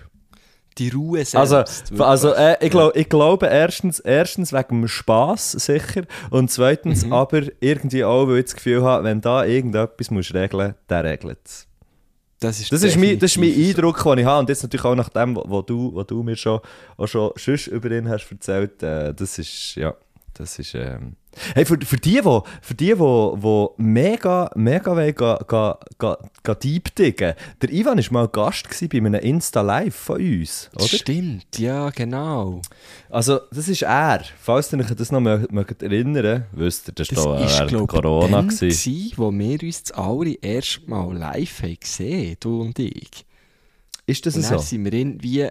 [0.77, 1.53] die Ruhe selbst.
[1.53, 7.05] Also, also äh, ich, glaub, ich glaube erstens, erstens wegen dem Spass sicher und zweitens
[7.05, 7.13] mhm.
[7.13, 11.39] aber irgendwie auch, weil ich das Gefühl habe, wenn da irgendetwas musst regeln, der regelt
[11.45, 11.67] es.
[12.39, 14.39] Das ist, das, ist mein, das ist mein Eindruck, den ich habe.
[14.41, 16.59] Und jetzt natürlich auch nach dem, was du, was du mir schon,
[16.97, 17.31] auch schon
[17.71, 19.95] über ihn hast erzählt, äh, das ist, ja,
[20.33, 21.15] das ist, ähm,
[21.53, 26.17] Hey, für, für die, die, für die, die, die mega, mega wollen, ga, ga, ga,
[26.43, 30.87] ga deep diggen, der Ivan war mal Gast bei einem Insta-Live von uns, oder?
[30.87, 32.61] Stimmt, ja, genau.
[33.09, 34.21] Also, das ist er.
[34.39, 37.89] Falls ihr euch das noch mögt, mögt erinnern wisst ihr, das, das war während glaub,
[37.89, 38.41] Corona.
[38.41, 43.25] Das war wo wir uns das alle erst mal live haben gesehen, du und ich.
[44.05, 44.57] Ist das und so?
[44.57, 45.49] sind wir irgendwie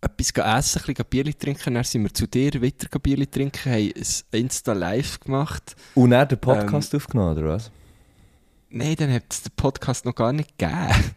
[0.00, 1.74] etwas essen, ein bisschen Bier trinken.
[1.74, 5.76] Dann sind wir zu dir wieder Bier trinken, haben ein Insta live gemacht.
[5.94, 7.70] Und dann den Podcast ähm, aufgenommen, oder was?
[8.70, 11.14] Nein, dann hat es den Podcast noch gar nicht gegeben.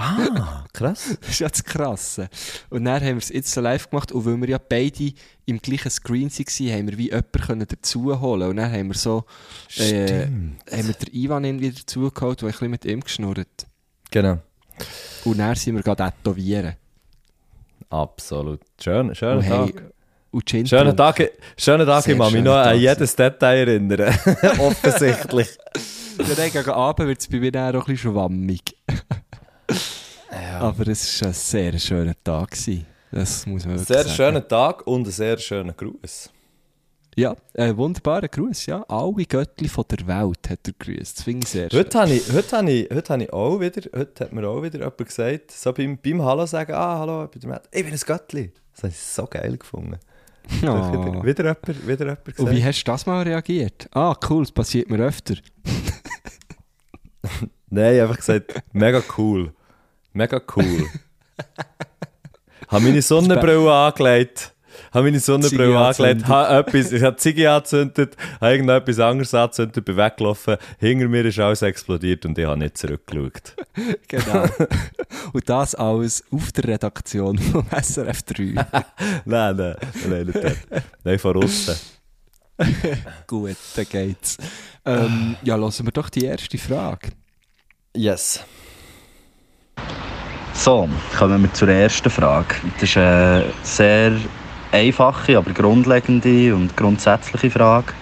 [0.00, 1.16] Ah, krass.
[1.20, 2.28] das ist ja das Krasse.
[2.70, 5.12] Und dann haben wir es Insta live gemacht und weil wir ja beide
[5.44, 9.24] im gleichen Screen waren, haben wir wie jemanden dazu holen Und dann haben wir so,
[9.76, 13.66] äh, haben wir den Ivan wieder dazugeholt, der ein bisschen mit ihm geschnurrt.
[14.12, 14.38] Genau.
[15.24, 16.76] Und dann sind wir gerade tätowieren.
[17.90, 18.60] Absolut.
[18.82, 19.92] Schön, schöner hey, Tag.
[20.66, 24.14] Schönen Tag, schönen Tag ich kann mich noch an jedes Detail erinnern.
[24.58, 25.56] Offensichtlich.
[26.18, 28.76] ja, dann gegen Abend wird es bei mir auch ein bisschen schwammig.
[30.30, 30.60] ja.
[30.60, 32.50] Aber es war ein sehr schöner Tag.
[33.10, 34.16] Das muss man wirklich Sehr sagen.
[34.16, 36.30] schöner Tag und ein sehr schöner Gruß.
[37.18, 38.84] Ja, ein wunderbarer Gruß, ja.
[38.86, 41.18] Alle Göttli von der Welt hat er grüßt.
[41.18, 43.98] Das finde ich sehr heute habe ich, heute, habe ich, heute habe ich auch wieder,
[43.98, 47.30] heute hat mir auch wieder jemand gesagt, so beim, beim Hallo sagen, ah, hallo, ich
[47.30, 48.52] bin der Matt, ich bin ein Göttli.
[48.72, 49.98] Das habe ich so geil gefunden.
[50.62, 50.64] Oh.
[50.64, 52.38] Wieder, wieder, jemand, wieder jemand gesagt.
[52.38, 53.88] Und wie hast du das mal reagiert?
[53.90, 55.34] Ah, cool, das passiert mir öfter.
[57.68, 59.52] Nein, einfach gesagt, mega cool.
[60.12, 60.86] Mega cool.
[62.68, 64.54] habe meine Sonnenbrille angelegt.
[64.92, 69.96] Habe meine Sonnenbrille angelegt, habe etwas, ich habe Ziggy angezündet, habe irgendetwas anderes angezündet, bin
[69.96, 73.56] weggelaufen, hinter mir ist alles explodiert und ich habe nicht zurückgeschaut.
[74.08, 74.46] genau.
[75.32, 78.44] und das alles auf der Redaktion von SRF 3.
[78.44, 79.76] nein, nein,
[80.08, 80.56] nein, nicht.
[81.04, 81.76] Nein, von außen.
[83.26, 84.36] Gut, dann geht's.
[84.84, 87.10] Ähm, ja, lassen wir doch die erste Frage.
[87.94, 88.44] Yes.
[90.54, 92.56] So, kommen wir zur ersten Frage.
[92.74, 94.12] Das ist eine sehr
[94.72, 97.92] einfache, aber grundlegende und grundsätzliche Frage.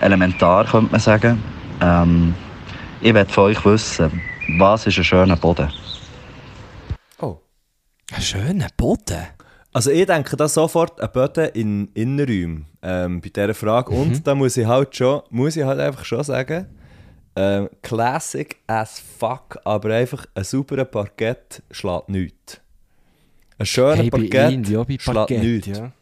[0.00, 1.42] Elementar, könnte man sagen.
[1.80, 2.34] Ähm,
[3.00, 4.20] ich möchte von euch wissen,
[4.58, 5.70] was ist ein schöner Boden?
[7.20, 7.38] Oh.
[8.12, 9.26] Ein schöner Boden?
[9.72, 13.92] Also ich denke da sofort an Boden in Innenräumen ähm, bei dieser Frage.
[13.92, 14.00] Mhm.
[14.00, 16.66] Und da muss ich halt schon, muss ich halt einfach schon sagen,
[17.36, 22.60] ähm, classic as fuck, aber einfach ein sauberer Parkett schlägt nichts.
[23.64, 25.78] Ein schöner hey, Parkett schlägt nichts.
[25.78, 25.92] Ja.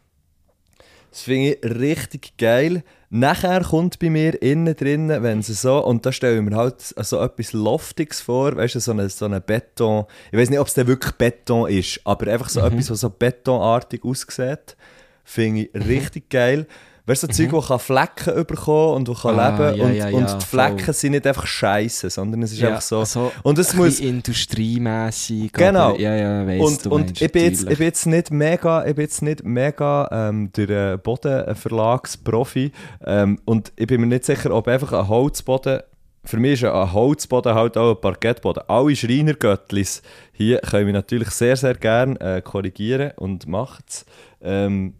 [1.09, 2.83] Das finde ich richtig geil.
[3.09, 6.81] Nachher kommt bei mir innen drinnen, wenn sie so, und da stelle ich mir halt
[6.81, 10.67] so etwas Loftiges vor, weißt du, so eine, so eine Beton, ich weiß nicht, ob
[10.67, 12.67] es denn wirklich Beton ist, aber einfach so mhm.
[12.67, 14.75] etwas, was so betonartig aussieht,
[15.23, 16.67] finde ich richtig geil.
[17.05, 17.51] Weißt du, so mhm.
[17.51, 20.45] Zeug, das Flecken bekommen und das kann ah, leben ja, und, ja, ja, und die
[20.45, 20.93] Flecken voll.
[20.93, 23.03] sind nicht einfach scheiße, sondern es ist einfach so.
[23.03, 25.51] so und es muss industriemäßig.
[25.51, 25.89] Genau.
[25.89, 28.95] Aber, ja, ja, weiss, und, und ich, bin jetzt, ich bin jetzt nicht mega, ich
[28.95, 32.71] bin jetzt nicht mega ähm, der Bodenverlagsprofi
[33.05, 35.81] ähm, und ich bin mir nicht sicher, ob einfach ein Holzboden
[36.25, 38.63] für mich ist ein Holzboden halt auch ein Parkettboden.
[38.67, 44.05] Alle Schreinergöttlis hier können wir natürlich sehr, sehr gerne äh, korrigieren und machen es.
[44.41, 44.93] Ähm,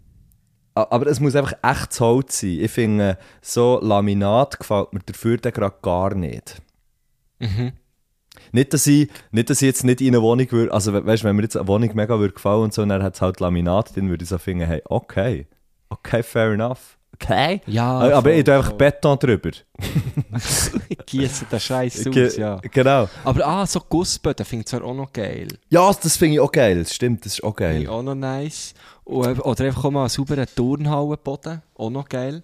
[0.74, 2.58] aber es muss einfach echtes Holz sein.
[2.60, 6.60] Ich finde, so Laminat gefällt mir dafür gerade gar nicht.
[7.38, 7.72] Mhm.
[8.52, 11.36] Nicht, dass ich, nicht, dass ich jetzt nicht in eine Wohnung würde, also weißt, wenn
[11.36, 14.08] mir jetzt eine Wohnung mega würde gefallen und so, dann hat es halt Laminat drin,
[14.08, 15.46] würde ich so finden, hey, okay,
[15.88, 16.98] okay, fair enough.
[17.14, 17.60] Okay.
[17.66, 18.78] Ja, aber voll, ich tue einfach voll.
[18.78, 19.50] Beton drüber.
[21.06, 22.60] Gießen den Scheiß aus, ja.
[22.72, 23.08] Genau.
[23.22, 25.48] Aber ah, so Gussböden finde ich zwar auch noch geil.
[25.68, 26.78] Ja, das finde ich auch geil.
[26.80, 27.74] Das stimmt, das ist auch geil.
[27.74, 28.74] Finde ich auch noch nice.
[29.06, 31.60] Oder einfach mal einen sauberen Turnhallenboden.
[31.76, 32.42] Auch noch geil.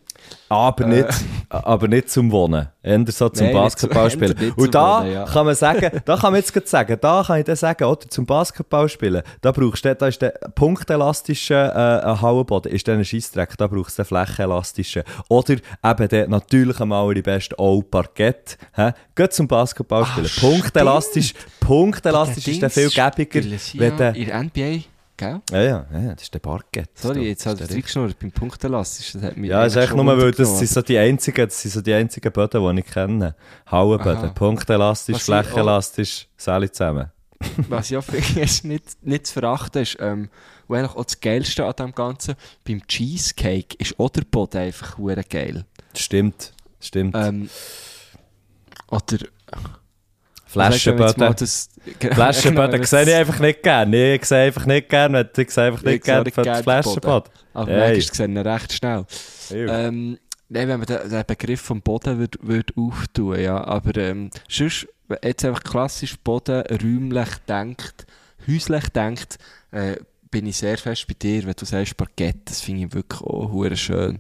[0.51, 0.89] Aber, äh.
[0.89, 1.09] nicht,
[1.49, 2.69] aber nicht zum Wohnen.
[2.83, 4.53] Eher so zum Basketballspielen.
[4.57, 5.25] Und da wohnen, ja.
[5.25, 8.27] kann man sagen, da kann man jetzt sagen, da kann ich dann sagen, oder zum
[8.27, 13.67] Basketballspielen, da brauchst du, da ist der punktelastische äh, Hallenboden, ist dann ein Scheissdreck, da
[13.67, 15.05] brauchst du den flächenelastischen.
[15.29, 18.59] Oder eben der natürlich einmal die beste auch Parkett.
[18.75, 18.93] Hä?
[19.15, 20.31] Geht zum Basketballspielen.
[20.41, 23.41] Punktelastisch, punktelastisch ist der viel gäbiger.
[23.41, 24.90] Ja, in der NBA
[25.21, 25.41] gell?
[25.51, 26.91] Ja, ja, ja, das ist der Parkett.
[26.95, 29.13] Sorry, jetzt hat es reingeschnurrt beim Punkteelastisch.
[29.13, 31.61] Das hat mich ja, das ist echt nur, weil das sind so die einzigen, das
[31.61, 33.37] sind so die einzigen Böden, die ich kenne.
[33.71, 34.35] Hauenböden.
[34.35, 37.13] Punktelastisch, flächenelastisch, alle zusammen.
[37.69, 40.29] Was ich auch finde, ist nicht, nicht zu verachten ist, ähm,
[40.67, 44.97] und eigentlich auch das Geilste an dem Ganzen, beim Cheesecake ist auch der Boden einfach
[45.29, 45.65] geil.
[45.95, 47.17] Stimmt, stimmt.
[47.17, 47.51] Ähm,
[48.89, 49.19] oder
[50.51, 51.35] Flaschenböden.
[52.13, 54.15] Flaschenböden sehe ich einfach nicht gerne.
[54.15, 57.31] Ich sehe einfach nicht gerne, ich sehe einfach nicht gerne für das Flaschenbad.
[57.55, 57.95] Aber hey.
[57.95, 59.05] manchmal sehen wir recht schnell.
[59.53, 63.63] Ähm, nein, wenn man den, den, Begriff vom Boden würd, würd auftun, ja.
[63.65, 64.89] Aber ähm, sonst,
[65.23, 68.07] jetzt einfach klassisch Boden räumlich denkt,
[68.49, 69.39] häuslich denkt,
[69.71, 69.97] äh,
[70.31, 73.77] bin ich sehr fest bei dir, wenn du sagst Parkett, das finde ich wirklich auch
[73.77, 74.19] schön.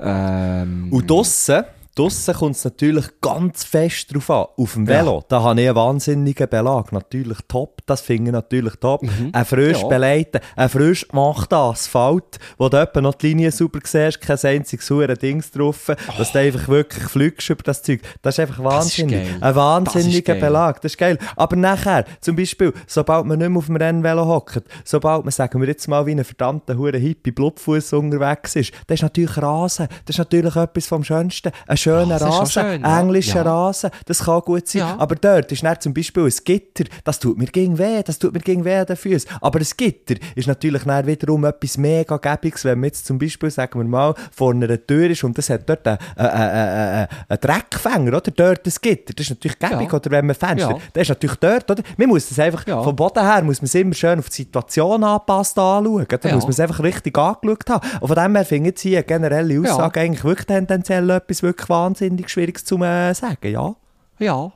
[0.00, 1.64] Ähm, Und draussen
[1.96, 4.44] Draussen kommt es natürlich ganz fest drauf an.
[4.58, 5.24] Auf dem Velo, ja.
[5.28, 6.92] da habe ich einen wahnsinnigen Belag.
[6.92, 9.02] Natürlich top, das finde ich natürlich top.
[9.02, 9.30] Mhm.
[9.32, 9.88] Ein frisch ja.
[9.88, 14.86] belegter, ein frisch gemachter Asphalt, wo du etwa noch die Linie super siehst, kein einziges
[14.86, 15.94] sauren Dings drauf, oh.
[16.18, 18.02] dass du einfach wirklich fliegst über das Zeug.
[18.20, 19.30] Das ist einfach wahnsinnig.
[19.30, 21.16] Ist ein wahnsinniger Belag, das ist geil.
[21.34, 25.62] Aber nachher, zum Beispiel, sobald man nicht mehr auf dem Rennvelo hockt, sobald man, sagen
[25.62, 29.88] wir jetzt mal, wie ein verdammter hure Hippie Blutfuß unterwegs ist, das ist natürlich Rasen,
[30.04, 31.52] das ist natürlich etwas vom Schönsten.
[31.66, 33.00] Ein schöner oh, Rasen, schön, ja.
[33.00, 33.52] englischer ja.
[33.52, 34.80] Rasen, das kann gut sein.
[34.80, 34.96] Ja.
[34.98, 38.40] Aber dort ist zum Beispiel ein Gitter, das tut mir gegen weh, das tut mir
[38.40, 39.30] gegen weh an den Füßen.
[39.40, 43.50] Aber ein Gitter ist natürlich dann wiederum etwas mega Gäbiges, wenn man jetzt zum Beispiel,
[43.50, 47.40] sagen wir mal, vor einer Tür ist und das hat dort einen, einen, einen, einen
[47.40, 48.30] Dreckfänger, oder?
[48.30, 50.78] Dort ein Gitter, das ist natürlich gäbig, oder wenn man Fenster, ja.
[50.92, 51.82] das ist natürlich dort, oder?
[51.96, 55.04] Man muss das einfach, vom Boden her muss man es immer schön auf die Situation
[55.04, 57.88] angepasst anschauen, da muss man es einfach richtig angeschaut haben.
[58.00, 61.68] Und von dem her finde ich hier eine generelle Aussage eigentlich wirklich tendenziell etwas wirklich
[61.76, 63.76] wahnsinnig Schwieriges zu äh, sagen, ja?
[64.18, 64.52] Ja.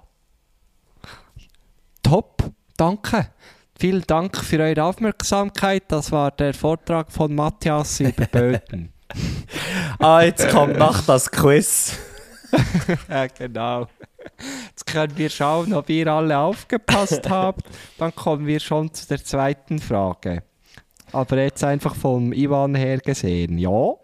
[2.02, 2.42] Top,
[2.76, 3.28] danke.
[3.78, 5.84] Vielen Dank für eure Aufmerksamkeit.
[5.88, 8.92] Das war der Vortrag von Matthias über Böden.
[9.98, 11.98] ah, jetzt kommt noch das Quiz.
[13.08, 13.86] ja, genau.
[14.68, 17.64] Jetzt können wir schauen, ob ihr alle aufgepasst habt.
[17.98, 20.42] Dann kommen wir schon zu der zweiten Frage.
[21.12, 23.94] Aber jetzt einfach vom Ivan her gesehen, ja?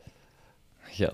[0.97, 1.13] Ja.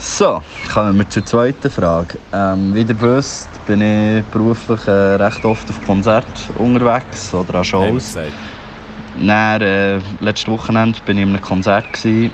[0.00, 0.40] So,
[0.72, 2.18] kommen wir zur zweiten Frage.
[2.32, 7.64] Ähm, wie ihr wisst, bin ich beruflich äh, recht oft auf Konzerten unterwegs oder an
[7.64, 8.16] Shows.
[9.20, 12.30] Dann, äh, letztes Wochenende war ich in einem Konzert gewesen,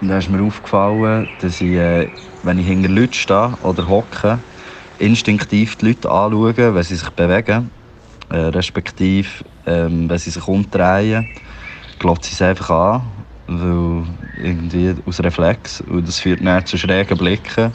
[0.00, 2.08] und da ist mir aufgefallen, dass ich, äh,
[2.42, 4.40] wenn ich hinter Leuten stehe oder hocke,
[4.98, 7.70] instinktiv die Leute anschauen, wenn sie sich bewegen,
[8.30, 9.28] äh, respektive
[9.66, 11.28] ähm, wenn sie sich umdrehen,
[12.00, 13.02] glotze ich sie einfach an,
[13.46, 14.04] weil
[14.36, 17.72] irgendwie aus Reflex und das führt dann zu schrägen Blicken,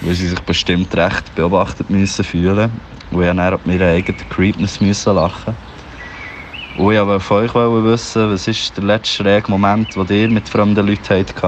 [0.00, 2.80] weil sie sich bestimmt recht beobachtet müssen fühlen
[3.10, 5.56] und ich dann ab meiner eigenen Creepness müssen lachen.
[6.74, 7.54] Und ich wollte von euch
[7.84, 11.42] wissen, was ist der letzte schräge Moment, den ihr mit fremden Leuten hattet?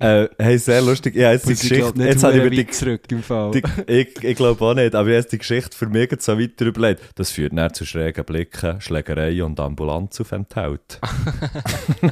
[0.00, 1.14] Äh, hey, sehr lustig.
[1.16, 1.92] Ja, jetzt die Geschichte.
[2.02, 3.50] Jetzt habe ich die, zurück im Fall.
[3.50, 7.02] Die, ich ich glaube auch nicht, aber jetzt die Geschichte für mich so weiter überlegt.
[7.16, 11.00] Das führt dann zu schrägen Blicken, Schlägerei und Ambulanzaufenthalt.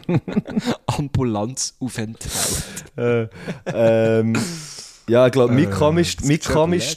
[0.87, 2.65] Ambulanzaufenthalt.
[2.97, 3.29] äh,
[3.67, 4.35] ähm,
[5.09, 6.97] ja, ich glaube, mein äh, komisch, mein komisch,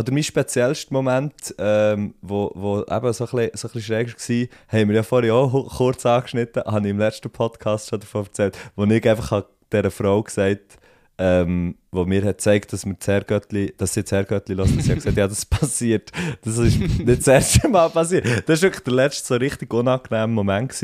[0.00, 4.08] oder mein speziellster Moment, ähm, wo, wo eben so ein bisschen, so ein bisschen schräg
[4.08, 8.24] war, haben wir ja vorhin auch kurz angeschnitten, habe ich im letzten Podcast schon davon
[8.24, 10.78] erzählt, wo ich einfach dieser Frau gesagt
[11.22, 14.80] ähm, wo mir hat gezeigt, dass, wir Zergöttli, dass sie Zergöttli lassen.
[14.80, 16.10] Sie hat gesagt, ja, das passiert.
[16.42, 18.24] Das ist nicht das erste Mal passiert.
[18.48, 20.74] Das war wirklich der letzte so richtig unangenehme Moment.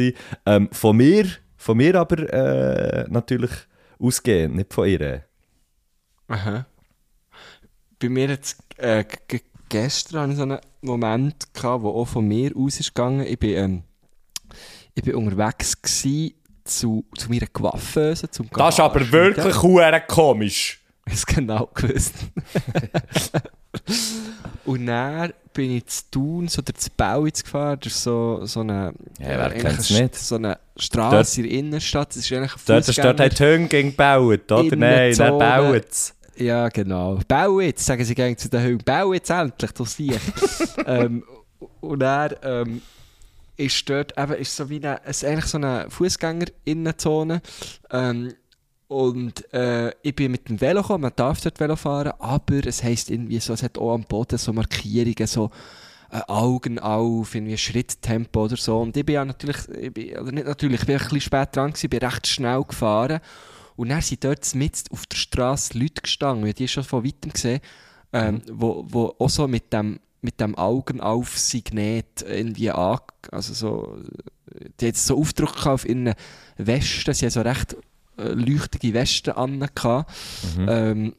[0.45, 1.25] Ähm, von mir,
[1.57, 3.51] von mir aber äh, natürlich
[3.99, 5.25] ausgehend, nicht von ihr.
[6.29, 6.67] Aha.
[7.99, 9.05] Bei mir jetzt äh,
[9.69, 13.27] gestern hatte ich so einen Moment, gehabt, der auch von mir aus ist gegangen.
[13.27, 13.83] Ich bin, ähm,
[14.95, 20.83] ich bin unterwegs gewesen, zu, zu meiner Coiffeuse, zum Das ist aber wirklich hure komisch.
[21.09, 22.15] Ich genau gewusst.
[24.65, 29.49] und dann bin ich zu Thun, so durch Bauitz gefahren, durch so, so eine, ja,
[29.49, 30.17] nicht?
[30.17, 32.09] so eine Straße in der Innenstadt.
[32.11, 34.77] Das ist eigentlich ein Dort steht ein Hüng gegen Bauitz, oder?
[34.77, 36.16] Nein, nicht Bauitz.
[36.37, 37.19] Ja, genau.
[37.27, 38.83] Bauitz, sagen sie gerne zu den Hüngen.
[38.85, 40.21] Bauitz endlich, du siehst.
[40.87, 41.25] ähm,
[41.81, 42.83] und dann ähm,
[43.57, 47.41] ist dort eben, ist so wie eine, ist eigentlich so eine Fußgängerinnenzone.
[47.91, 48.35] Ähm,
[48.89, 52.85] und äh, ich bin mit dem Velo gekommen, man darf dort Velo fahren, aber es
[52.85, 55.51] heisst irgendwie so, es hat auch am Boden so Markierungen, so
[56.11, 58.81] äh, Augen auf, irgendwie Schritttempo oder so.
[58.81, 61.49] Und ich bin ja natürlich, ich bin, oder nicht natürlich, ich bin ein bisschen spät
[61.53, 63.21] dran gewesen, bin recht schnell gefahren.
[63.77, 67.61] Und dann sind dort mitten auf der Straße Leute gestanden, die schon von weitem gesehen,
[68.13, 72.99] ähm, wo, wo auch so mit dem mit dem Augen auf Signet irgendwie an,
[73.31, 73.97] also so,
[74.81, 76.15] die hat so Aufdruck auf ihren
[76.57, 77.77] Westen, sie hat so recht
[78.19, 79.59] äh, leuchtige Westen an.
[79.59, 80.67] Mhm.
[80.69, 81.15] Ähm,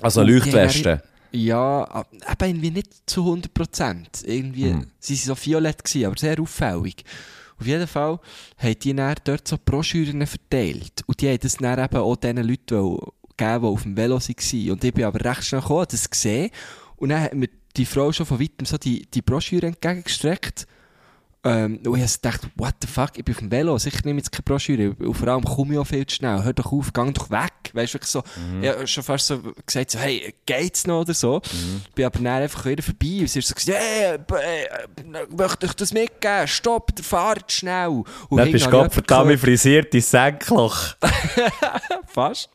[0.00, 1.00] also Leuchtwesten?
[1.32, 4.22] Ja, aber irgendwie nicht zu 100 Prozent.
[4.24, 4.86] Irgendwie, mhm.
[4.98, 7.04] sie waren so violett, gewesen, aber sehr auffällig.
[7.60, 8.18] Auf jeden Fall
[8.56, 11.02] haben die dann dort so Broschüren verteilt.
[11.06, 12.98] Und die haben das dann eben auch diesen Leuten
[13.36, 14.70] gegeben, die auf dem Velo waren.
[14.70, 16.50] Und ich bin aber recht schnell gekommen, das gesehen.
[16.96, 20.66] Und dann hat mir die Frau schon von weitem so die, die Broschüre entgegengestreckt.
[21.42, 24.18] Ähm, und ich habe gedacht, what the fuck, ich bin auf dem Velo, sicher nehme
[24.18, 24.94] ich jetzt keine Broschüre.
[24.98, 26.44] Und vor allem komme ich auch viel zu schnell.
[26.44, 27.52] Hör doch auf, geh doch weg.
[27.72, 28.62] Weißt du, so, mhm.
[28.62, 31.40] ich habe schon fast so gesagt, so, hey, geht's noch oder so.
[31.52, 31.82] Mhm.
[31.94, 35.72] Bin aber dann einfach wieder vorbei und sie ist so gesagt, hey, äh, möchte ich
[35.72, 36.46] das mitgeben?
[36.46, 38.02] Stopp, fahrt schnell.
[38.28, 40.96] Und dann bist du Gottverdammt frisiert ins Senkloch.
[42.06, 42.50] fast.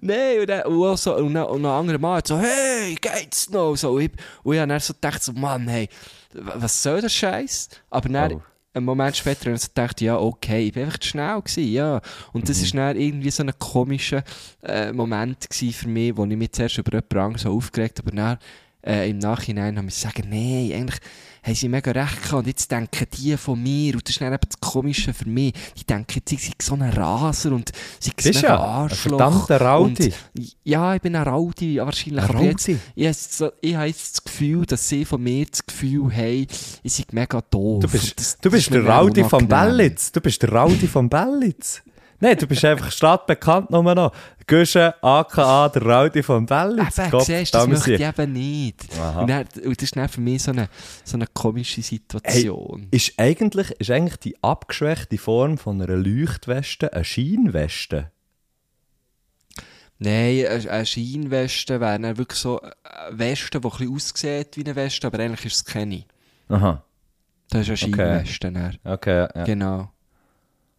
[0.00, 3.76] Nein, und dann und so, und dann, und ein anderer Mann so, hey, geht's noch?
[3.76, 4.10] So, und ich,
[4.42, 5.88] und ich habe dann so gedacht, so, Mann, hey,
[6.34, 7.68] was soll der Scheiß?
[7.90, 8.42] Aber dann, oh.
[8.74, 12.00] einen Moment später habe ich gedacht, ja, okay, ich war einfach zu schnell gewesen, ja.
[12.32, 12.64] Und das mhm.
[12.76, 14.24] dann irgendwie so ein komischer
[14.62, 18.38] äh, Moment für mich, wo ich mich zuerst über jemanden so aufgeregt habe, aber dann,
[18.84, 21.00] äh, im Nachhinein habe ich gesagt, nein, eigentlich
[21.42, 22.32] haben sie mega recht gehabt.
[22.32, 25.52] Und jetzt denken die von mir, und das ist dann eben das Komische für mich,
[25.76, 29.20] die denken, sie sind so ein Raser und sie sind ein ja Arschloch.
[29.20, 30.12] Ein verdammter Raudi.
[30.34, 32.24] Und, ja, ich bin ein Raudi, wahrscheinlich.
[32.24, 32.78] Ein Raudi?
[32.94, 36.46] ich, so, ich habe jetzt das Gefühl, dass sie von mir das Gefühl haben,
[36.82, 37.82] ich sei mega doof.
[37.82, 40.12] Du bist, das, du bist der Raudi von Bellitz.
[40.12, 41.82] Du bist der Raudi von Bellitz.
[42.22, 44.12] Nein, du bist einfach stadtbekannt nur noch.
[44.46, 46.96] Güsche, aka, der Raudi von Bellitz.
[46.96, 48.84] Eben, siehst, das möchte ich eben nicht.
[49.18, 50.68] Und, dann, und, das ist dann für mich so eine,
[51.02, 52.86] so eine komische Situation.
[52.92, 58.12] Hey, ist, eigentlich, ist eigentlich die abgeschwächte Form von einer Leuchtweste eine Scheinweste?
[59.98, 65.08] Nein, eine Scheinweste wäre wirklich so eine Weste, die ein bisschen aussieht wie eine Weste,
[65.08, 66.04] aber eigentlich ist es keine.
[66.48, 66.84] Aha.
[67.50, 68.26] Das ist eine Okay.
[68.26, 68.52] Scheinweste.
[68.52, 68.78] dann.
[68.84, 69.42] Okay, ja.
[69.42, 69.90] Genau.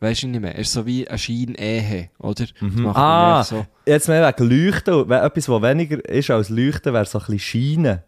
[0.03, 0.55] Weißt du nicht mehr?
[0.55, 2.45] Ist so wie eine Scheinehe, oder?
[2.59, 3.65] Man Ah, so.
[3.85, 5.09] jetzt mehr wegen Leuchten.
[5.09, 7.99] Etwas, was weniger ist als Leuchten, wäre so ein bisschen Scheinen.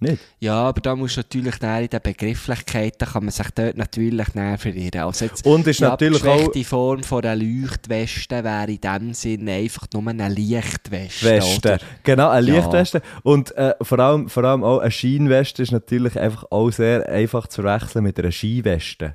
[0.00, 0.18] Nicht?
[0.40, 4.58] Ja, aber da muss natürlich dann in den Begrifflichkeiten kann man sich dort natürlich näher
[4.58, 5.02] verirren.
[5.02, 9.14] Also jetzt, Und ist die natürlich auch abgeschwächte Form von einer Leuchtweste wäre in dem
[9.14, 11.24] Sinne einfach nur eine Lichtweste.
[11.24, 11.68] Weste.
[11.68, 11.78] Oder?
[12.02, 12.54] Genau, eine Ja.
[12.56, 13.00] Lichtweste.
[13.22, 17.46] Und äh, vor, allem, vor allem auch eine Scheinweste ist natürlich einfach auch sehr einfach
[17.46, 19.14] zu verwechseln mit einer Skiweste.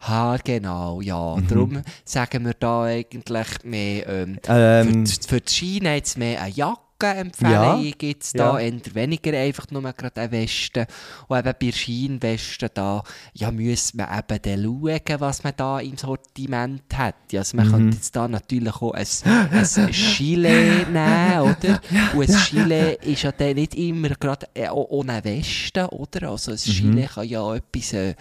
[0.00, 1.36] Ha, genau, ja.
[1.36, 1.46] Mhm.
[1.48, 6.40] Darum sagen wir da eigentlich mehr, ähm, Ähm, für, die- für die Schiene jetzt mehr
[6.40, 8.66] eine Jackenempfehlung Ja, gibt es da, ja.
[8.66, 10.86] eher weniger einfach nur gerade eine Weste.
[11.28, 13.02] Und eben bei Schienenwesten da,
[13.34, 17.14] ja, muss man eben dann schauen, was man da im Sortiment hat.
[17.32, 17.70] Ja, Also man Mhm.
[17.70, 21.80] könnte jetzt da natürlich auch ein, ein Gilet nehmen, oder?
[22.14, 26.30] Und ein Gilet ist ja dann nicht immer gerade äh, ohne Weste, oder?
[26.30, 26.94] Also ein Mhm.
[26.96, 28.14] Gilet kann ja auch etwas äh,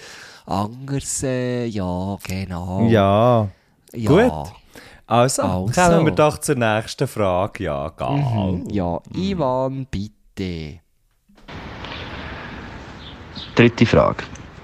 [0.50, 2.88] anderes, äh, ja, genau.
[2.90, 3.48] ja.
[3.94, 4.10] ja.
[4.10, 4.54] gut.
[5.08, 5.72] Also, Also.
[5.74, 7.64] kommen wir doch zur nächsten Frage.
[7.64, 8.18] Ja, geil.
[8.18, 8.70] Mhm.
[8.70, 10.80] Ja, Ivan, bitte.
[13.56, 14.24] Dritte Frage.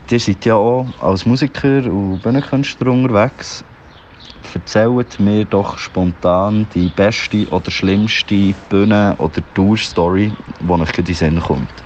[0.10, 3.64] Ihr seid ja auch als Musiker und Bühnenkünstler unterwegs.
[4.54, 10.32] Erzählt mir doch spontan die beste oder schlimmste Bühne- oder Tour-Story,
[10.62, 11.85] die euch in den Sinn kommt.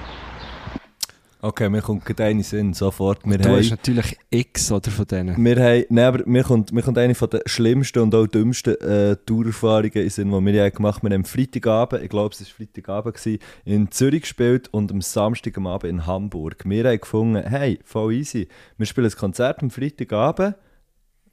[1.42, 3.20] Okay, mir kommt gerade eine Sinn, sofort.
[3.24, 5.42] Wir Du haben, hast natürlich X oder von denen.
[5.42, 8.78] wir haben, nein, aber mir kommt, mir kommt eine von den schlimmsten und auch dümmsten
[8.80, 11.08] äh, Tourerfahrungen in Sinn, die wir haben gemacht haben.
[11.08, 15.00] Wir haben am Freitagabend, ich glaube es war Freitagabend, gewesen, in Zürich gespielt und am
[15.00, 16.62] Samstag am Abend in Hamburg.
[16.66, 20.56] Wir haben gefunden, hey, voll easy, wir spielen ein Konzert am Freitagabend,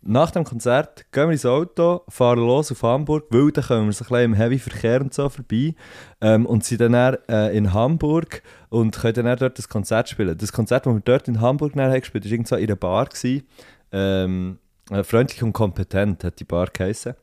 [0.08, 3.94] nach dem Konzert gehen wir ins Auto, fahren los auf Hamburg, weil dann kommen wir
[3.94, 5.76] so ein bisschen im Heavy-Verkehr und so vorbei
[6.22, 10.38] ähm, und sind dann, dann äh, in Hamburg und können dann, dort das Konzert spielen.
[10.38, 12.76] Das Konzert, das wir dort in Hamburg dann haben gespielt haben, war irgendwo in einer
[12.76, 13.06] Bar.
[13.08, 13.48] Gewesen.
[13.92, 17.14] Ähm, äh, freundlich und kompetent hat die Bar geheißen.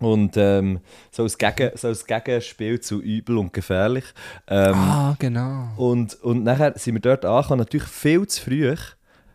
[0.00, 4.04] Und ähm, so, als Gegen, so als Gegenspiel zu übel und gefährlich.
[4.46, 5.68] Ähm, ah, genau.
[5.76, 8.74] und, und nachher sind wir dort angekommen, natürlich viel zu früh.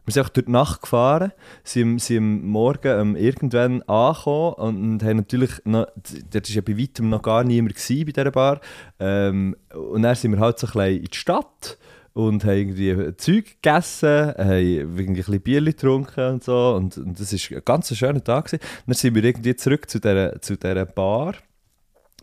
[0.06, 1.32] Wir sind auch durch die Nacht gefahren,
[1.64, 5.88] sind, sind am Morgen ähm, irgendwann angekommen und, und haben natürlich noch,
[6.32, 8.60] dort war ja bei weitem noch gar niemand gewesen bei dieser Bar.
[9.00, 11.78] Ähm, und dann sind wir halt so ein bisschen in die Stadt
[12.14, 17.20] und haben irgendwie Zeug gegessen, haben irgendwie ein bisschen Bier getrunken und so und, und
[17.20, 18.46] das war ein ganz schöner Tag.
[18.46, 18.64] Gewesen.
[18.86, 21.36] Dann sind wir irgendwie zurück zu dieser, zu dieser Bar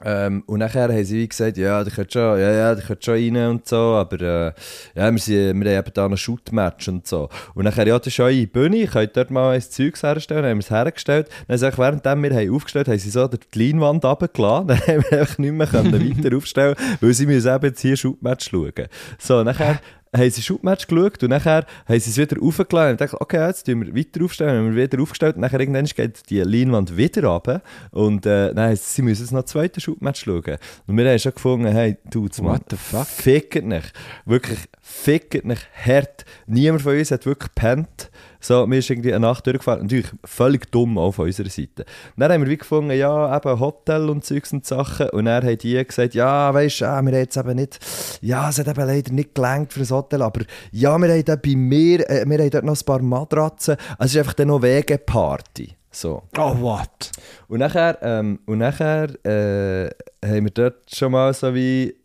[0.05, 3.05] ähm, und nachher haben sie wie gesagt, ja, die könnt schon, ja, ja, die könnt
[3.05, 4.53] schon rein und so, aber äh,
[4.94, 7.28] ja, wir, sind, wir haben eben da noch Shoot-Match und so.
[7.55, 10.51] Und nachher, ja, das ist eure Bühne, ihr könnt dort mal ein Zeug herstellen, dann
[10.51, 11.28] haben wir es hergestellt.
[11.48, 15.05] Dann sag ich, währenddem wir haben aufgestellt haben, sie so die Leinwand runtergelassen, dann haben
[15.11, 18.88] wir einfach nicht mehr können weiter aufstellen weil sie müssen eben jetzt hier Shoot-Match schauen.
[19.18, 19.80] So, nachher
[20.15, 23.65] haben sie Shootmatch geschaut und nachher haben sie es wieder aufgeladen und gedacht, okay, jetzt
[23.65, 26.97] tun wir weiter aufstellen, dann haben wir wieder aufgestellt und nachher irgendwann geht die Leinwand
[26.97, 30.57] wieder runter und äh, dann heisst sie müssen jetzt noch ein zweites Shootmatch schauen.
[30.87, 33.07] Und wir haben schon gefunden, hey, du, What the fuck?
[33.07, 33.93] fickt nicht.
[34.25, 36.25] Wirklich, fickt nicht hart.
[36.47, 38.11] Niemand von uns hat wirklich gepennt.
[38.41, 39.82] So, mir ist irgendwie eine Nacht durchgefahren.
[39.82, 41.84] Natürlich völlig dumm auch von unserer Seite.
[42.16, 45.11] Dann haben wir wie gefunden, ja, eben Hotel und Zeugs und Sachen.
[45.11, 47.78] Und dann haben die gesagt, ja, weisst du, ah, wir haben jetzt eben nicht,
[48.22, 50.41] ja, es hat eben leider nicht gelangt für ein Hotel, aber
[50.72, 53.76] ja, wir haben dort bei mir, äh, wir haben dort noch ein paar Matratzen.
[53.99, 55.74] Also es ist einfach dann noch Wegeparty.
[55.93, 56.22] So.
[56.38, 57.11] Oh, what?
[57.49, 59.91] Und nachher, ähm, und nachher äh,
[60.24, 61.99] haben wir dort schon mal so wie äh,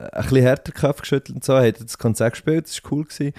[0.00, 3.04] ein bisschen härter Kopf geschüttelt und so, haben das Konzert gespielt, das war cool.
[3.04, 3.32] Gewesen.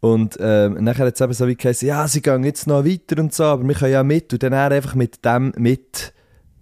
[0.00, 3.20] Und ähm, nachher hat es eben so wie geheißen, ja, sie gehen jetzt noch weiter
[3.20, 4.32] und so, aber wir können ja mit.
[4.32, 6.12] Und dann einfach mit dem mit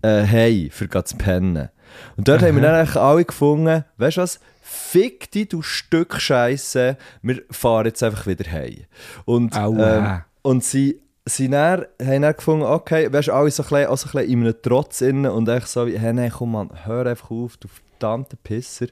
[0.02, 1.68] äh, hey, für zu pennen.
[2.16, 6.20] Und dort haben wir dann eigentlich alle gefunden, weißt du was, fick dich, du Stück
[6.20, 8.84] Scheiße, wir fahren jetzt einfach wieder heim.
[9.24, 13.68] Und, ähm, und sie, sie dann, haben dann gefunden, okay, weißt du, alle so ein
[13.68, 16.32] bisschen, auch so ein bisschen in einem Trotz innen und echt so wie, hey, nein,
[16.36, 17.68] komm Mann, hör einfach auf, du
[17.98, 18.86] verdammter Pisser.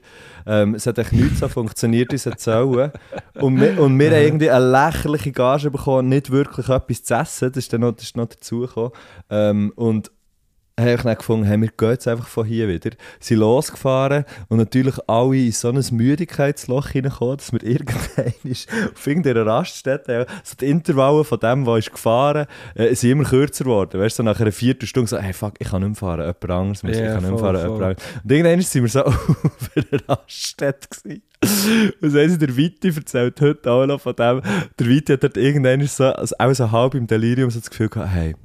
[0.45, 2.91] Ähm, es hat echt nicht so funktioniert, wie es sollen.
[3.35, 7.51] Und wir, und wir haben irgendwie eine lächerliche Gage bekommen, nicht wirklich etwas zu essen,
[7.51, 8.91] das ist dann noch, das ist noch dazugekommen.
[9.29, 10.11] Ähm, und
[10.79, 12.91] habe ich dann gefunden, hey, wir gehen jetzt einfach von hier wieder.
[13.19, 18.33] Sie losgefahren und natürlich alle in so ein Müdigkeitsloch hineingekommen, dass wir irgendwann
[18.93, 23.63] auf irgendeiner Raststätte, so die Intervalle von dem, der ist gefahren äh, sind immer kürzer
[23.63, 23.99] geworden.
[23.99, 26.51] Weißt du, so nach einer Viertelstunde so, hey, fuck, ich kann nicht mehr fahren, jemand
[26.51, 27.75] anderes muss, Ja, ich kann nicht mehr voll, fahren, voll.
[27.77, 28.23] jemand anderes.
[28.23, 31.21] Und irgendwann sind wir so auf einer Raststätte gewesen.
[32.01, 34.41] Und so haben sie der Witte erzählt, heute auch noch von dem,
[34.79, 37.89] der Witte hat dort irgendwann so, also auch so halb im Delirium so das Gefühl
[37.89, 38.35] gehabt, hey,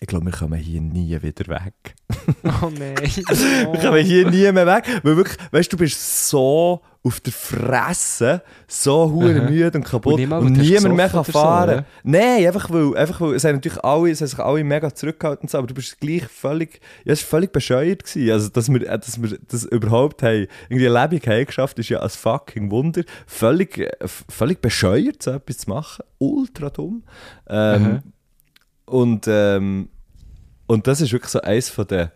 [0.00, 1.94] ich glaube, wir kommen hier nie wieder weg.
[2.62, 2.96] Oh nein.
[3.02, 4.84] wir kommen hier nie mehr weg.
[5.02, 10.20] Weil wirklich, weißt du, du bist so auf der Fresse, so hure müde und kaputt
[10.20, 11.78] und, und niemand mehr kann fahren.
[11.78, 14.94] So, Nein, einfach weil, einfach weil es haben natürlich alle, es haben sich alle mega
[14.94, 18.30] zurückgehalten, aber du bist gleich völlig, ja, es war völlig bescheuert gewesen.
[18.30, 22.00] Also, dass wir, dass wir das überhaupt haben, irgendwie eine Lebung haben geschafft, ist ja
[22.00, 23.02] ein fucking Wunder.
[23.26, 23.88] Völlig,
[24.28, 26.04] völlig bescheuert, so etwas zu machen.
[26.18, 27.04] Ultra dumm.
[27.48, 28.02] Ähm.
[28.88, 29.88] Und, ähm,
[30.66, 32.10] und das ist wirklich so eins von den.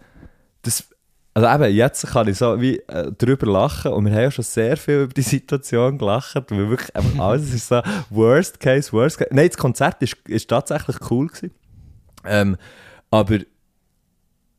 [0.62, 0.88] Das,
[1.34, 4.44] also eben, jetzt kann ich so wie äh, drüber lachen und wir haben ja schon
[4.44, 9.18] sehr viel über die Situation gelacht, weil wirklich einfach alles ist so Worst Case, Worst
[9.18, 9.30] Case.
[9.32, 11.50] Nein, das Konzert ist, ist tatsächlich cool gewesen.
[12.24, 12.56] Ähm,
[13.10, 13.38] aber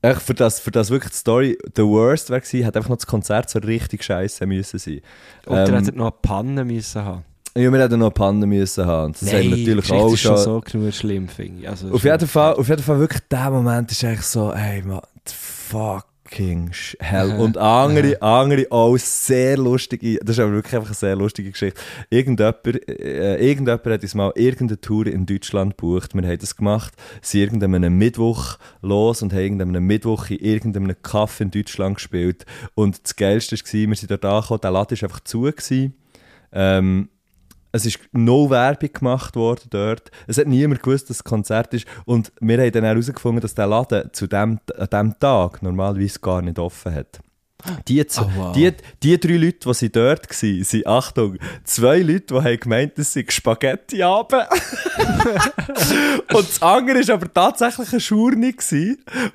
[0.01, 3.07] echt für das, für das wirklich die Story the worst gewesen, hat einfach noch das
[3.07, 5.01] Konzert so richtig scheiße müssen sein.
[5.45, 7.25] Und ähm, ihr hättet noch eine Panne müssen haben.
[7.55, 9.13] Ja, wir hätten noch eine Panne müssen haben.
[9.13, 11.69] Das Nein, natürlich auch ist schon so genug schlimm, finde ich.
[11.69, 15.01] Also, auf, jeden Fall, auf jeden Fall wirklich der Moment ist eigentlich so, ey, man,
[15.23, 17.29] fucking hell.
[17.39, 21.79] Und andere, andere auch sehr lustige, das ist aber wirklich einfach eine sehr lustige Geschichte.
[22.09, 26.15] Irgendjemand, äh, irgendjemand hat uns mal irgendeine Tour in Deutschland gebucht.
[26.15, 31.43] Wir haben das gemacht, sind irgendeinem Mittwoch los und haben irgendeinem Mittwoch in irgendeinem Kaffee
[31.43, 32.47] in Deutschland gespielt.
[32.73, 35.41] Und das Geilste war, wir sind dort angekommen, der Laden war einfach zu.
[35.43, 35.93] Gewesen.
[36.51, 37.09] Ähm,
[37.73, 40.11] es ist no Werbung gemacht worden dort.
[40.27, 41.87] Es hat niemand gewusst, dass es Konzert ist.
[42.05, 46.41] Und wir haben dann herausgefunden, dass der Laden zu dem, an diesem Tag normalerweise gar
[46.43, 47.19] nicht offen hat.
[47.87, 48.55] Die, oh, wow.
[48.55, 53.13] die, die drei Leute, die dort waren, sind, Achtung, zwei Leute, die haben gemeint, dass
[53.13, 54.41] sie Spaghetti haben.
[56.33, 58.55] und das andere war aber tatsächlich ein Schurni,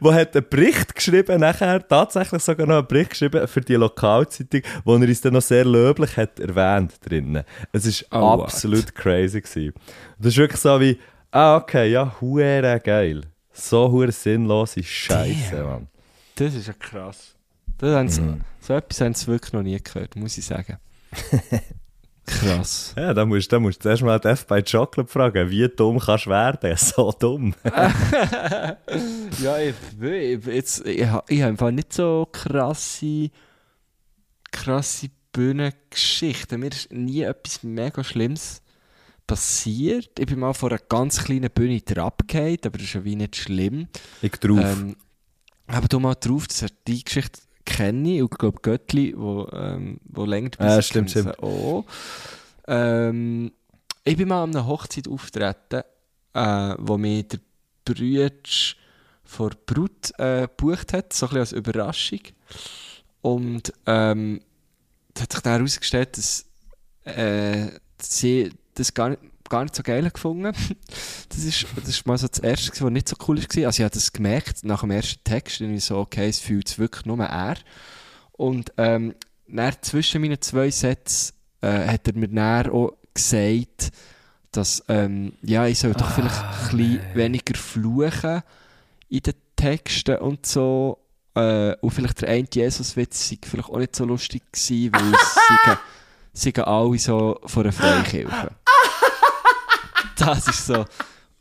[0.01, 4.63] der hat einen Bericht geschrieben, nachher tatsächlich sogar noch einen Bericht geschrieben für die Lokalzeitung,
[4.85, 7.45] wo er uns dann noch sehr löblich hat erwähnt drinnen.
[7.73, 8.95] Es war oh, absolut what?
[8.95, 9.41] crazy.
[9.41, 9.73] Gewesen.
[10.19, 10.99] das ist wirklich so wie,
[11.31, 13.23] ah, okay, ja, hure geil.
[13.53, 15.89] So hure sinnlose Scheiße, Mann.
[16.35, 17.35] Das ist ja krass.
[17.79, 18.41] Das mhm.
[18.61, 20.79] So etwas haben sie wirklich noch nie gehört, muss ich sagen.
[22.27, 22.93] Krass.
[22.97, 26.27] Ja, da musst, da musst du zuerst mal F bei Chocolate fragen, wie dumm kannst
[26.27, 26.77] du werden?
[26.77, 27.55] So dumm.
[27.65, 33.31] ja, ich, ich, jetzt, ich, ich habe einfach nicht so krasse,
[34.51, 36.61] krasse Bühnengeschichten.
[36.61, 38.61] Mir ist nie etwas mega Schlimmes
[39.27, 40.19] passiert.
[40.19, 43.37] Ich bin mal vor einer ganz kleinen Bühne abgehakt, aber das ist ja wie nicht
[43.37, 43.89] schlimm.
[44.21, 44.59] Ich drauf.
[44.61, 44.97] Ähm,
[45.67, 49.47] aber du mal drauf, das hat die Geschichte kenne ich, und ich glaube Göttli, wo,
[49.53, 51.39] ähm, wo länger dabei ja, stimmt, stimmt.
[51.43, 51.85] auch.
[52.67, 53.53] Ähm,
[54.05, 55.83] ich bin mal an einer Hochzeit auftreten,
[56.33, 57.41] äh, wo mir der
[57.85, 58.77] Brütsch
[59.23, 62.21] vor Brut äh, gebucht hat, so ein bisschen als Überraschung.
[63.21, 64.41] Und ähm,
[65.19, 66.47] hat sich dann herausgestellt, dass
[67.05, 67.69] äh,
[68.01, 70.53] sie das gar nicht gar nicht so geil gefunden.
[71.29, 73.67] das ist, das ist mal so das Erste, was nicht so cool war.
[73.67, 76.79] Also ich habe das gemerkt nach dem ersten Text, irgendwie so, okay, es fühlt sich
[76.79, 77.57] wirklich nur er.
[78.33, 79.15] Und ähm,
[79.49, 83.91] dann zwischen meinen zwei Sätzen äh, hat er mir dann auch gesagt,
[84.53, 88.43] dass ähm, ja, ich soll doch vielleicht ah, ein bisschen weniger fluchen
[89.09, 90.99] in den Texten und so.
[91.35, 95.39] Äh, und vielleicht der eine Jesus-Witz sei vielleicht auch nicht so lustig gewesen, weil es
[96.33, 98.51] sind alle so von einer Freikirche
[100.27, 100.85] das ist so.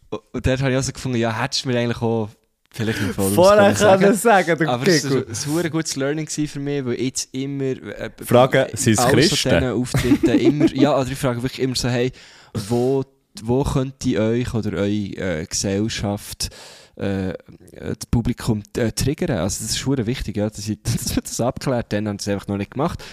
[0.10, 2.30] Und dort habe ich also gefunden, ja, hättest du mir eigentlich auch
[2.72, 6.60] vielleicht im Voraus Vorher kann ich sagen, du Aber es war ein gutes Learning für
[6.60, 7.64] mich, weil jetzt immer...
[7.64, 9.64] Äh, Fragen, sind es Christen?
[9.66, 12.12] Auftritten immer, ja, oder ich frage wirklich immer so, hey,
[12.54, 13.04] wo,
[13.42, 16.50] wo könnte euch oder eure äh, Gesellschaft
[16.96, 17.34] äh,
[17.72, 19.38] das Publikum äh, triggern?
[19.38, 22.30] Also das ist schon wichtig, ja, dass, ich, dass wir das abklärt, dann haben sie
[22.30, 23.04] es einfach noch nicht gemacht.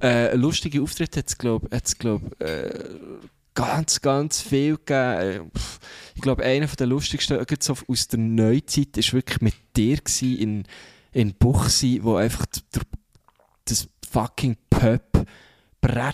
[0.00, 2.70] Äh, lustige Auftritte hat es, glaube ich, äh,
[3.54, 5.20] ganz, ganz viel gegeben.
[5.20, 5.40] Äh,
[6.14, 10.64] ich glaube, einer der lustigsten so aus der Neuzeit war wirklich mit dir in,
[11.12, 12.82] in Buchsi, wo einfach der,
[13.66, 15.26] das fucking Pub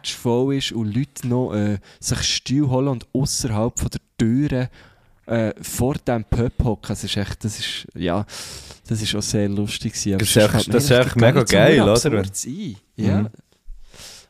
[0.04, 4.70] voll ist und Leute noch äh, sich Stuhl holen und außerhalb von der Türe
[5.26, 6.88] äh, vor dem Pub hocken.
[6.88, 8.26] Das ist echt, das ist, ja,
[8.88, 9.92] das ist auch sehr lustig.
[9.92, 10.18] Gewesen.
[10.18, 12.24] Das ist, echt, das ist echt mega geil, oder?
[12.96, 13.22] Ja.
[13.22, 13.28] Mhm.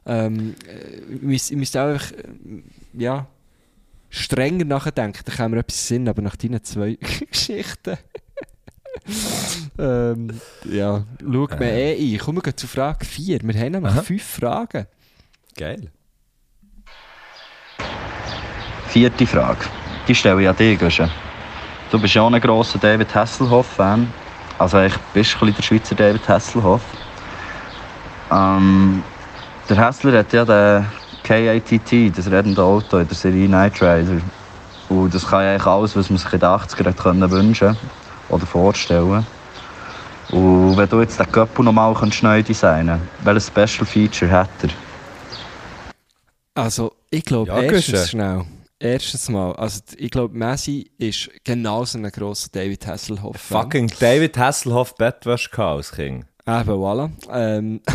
[0.07, 2.63] Ähm, äh, ich müsste auch einfach, äh,
[2.93, 3.27] ja,
[4.09, 6.99] strenger nachdenken, da kann mir etwas Sinn, aber nach deinen zwei
[7.31, 7.97] Geschichten.
[9.79, 11.59] ähm, ja, schau äh.
[11.59, 12.19] mir eh ein.
[12.19, 13.41] Kommen wir zu Frage 4.
[13.43, 14.03] Wir haben nämlich Aha.
[14.03, 14.87] fünf Fragen.
[15.57, 15.91] Geil.
[18.89, 19.65] Vierte Frage.
[20.09, 21.09] Die stelle ich an dich, Gösche.
[21.91, 24.13] Du bist ja auch ein grosser David Hasselhoff-Fan.
[24.59, 26.83] Also ich bist ein bisschen der Schweizer David Hasselhoff.
[28.31, 29.03] Ähm,
[29.69, 30.87] der Hessler hat ja den
[31.31, 34.21] KATT, das reddende Auto in der Serie Night Rider.
[34.89, 37.81] Und das kann ja eigentlich alles, was man sich in den 80ern wünschen konnte.
[38.31, 39.25] oder vorstellen.
[40.33, 44.71] Und wenn du jetzt den Köppel nochmal neu designen welches Special Feature hat er?
[46.55, 48.45] Also, ich glaube, Ja, erstens schnell.
[48.81, 53.37] Erstens mal, also ich glaube, Messi ist genauso ein grosser David Hasselhoff.
[53.37, 56.25] Fucking David Hasselhoff Bettwäschchaos, King.
[56.45, 57.11] Eben, voilà.
[57.31, 57.81] Ähm,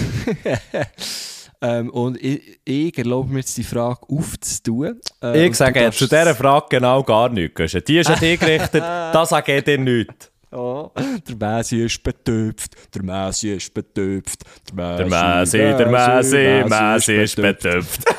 [1.67, 4.99] ähm, und ich, ich erlaube mir jetzt die Frage aufzutun.
[5.23, 7.75] Äh, Ich sage jetzt zu darfst- dieser Frage genau gar nichts.
[7.87, 10.31] Die ist an dich gerichtet, das sage ich dir nichts.
[10.51, 10.89] Oh,
[11.27, 14.43] der Messi ist betöpft, der Messi ist betöpft,
[14.73, 18.01] der Der Messi, Messi, der Messi ist betöpft.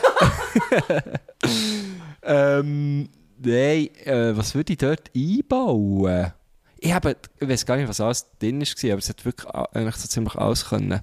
[2.22, 6.32] Ähm, nein, äh, was würde ich dort einbauen?
[6.78, 9.96] Ich, habe, ich weiß gar nicht, was alles drin war, aber es hat wirklich eigentlich
[9.96, 11.00] so ziemlich alles können.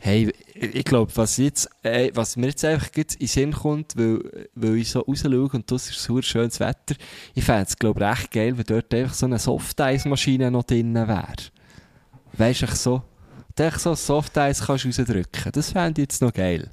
[0.00, 3.96] Hey, ich ich glaube, was, jetzt, äh, was mir jetzt einfach in den Sinn kommt,
[3.96, 6.94] weil, weil ich so rausschaue und das ist so schönes Wetter,
[7.34, 10.94] ich fände es, glaube ich, recht geil, wenn dort einfach so eine Softeismaschine noch drin
[10.94, 11.26] wäre.
[12.34, 13.02] Weißt du, ich so,
[13.56, 15.52] du so Softeis kannst rausdrücken.
[15.52, 16.70] Das fände ich jetzt noch geil.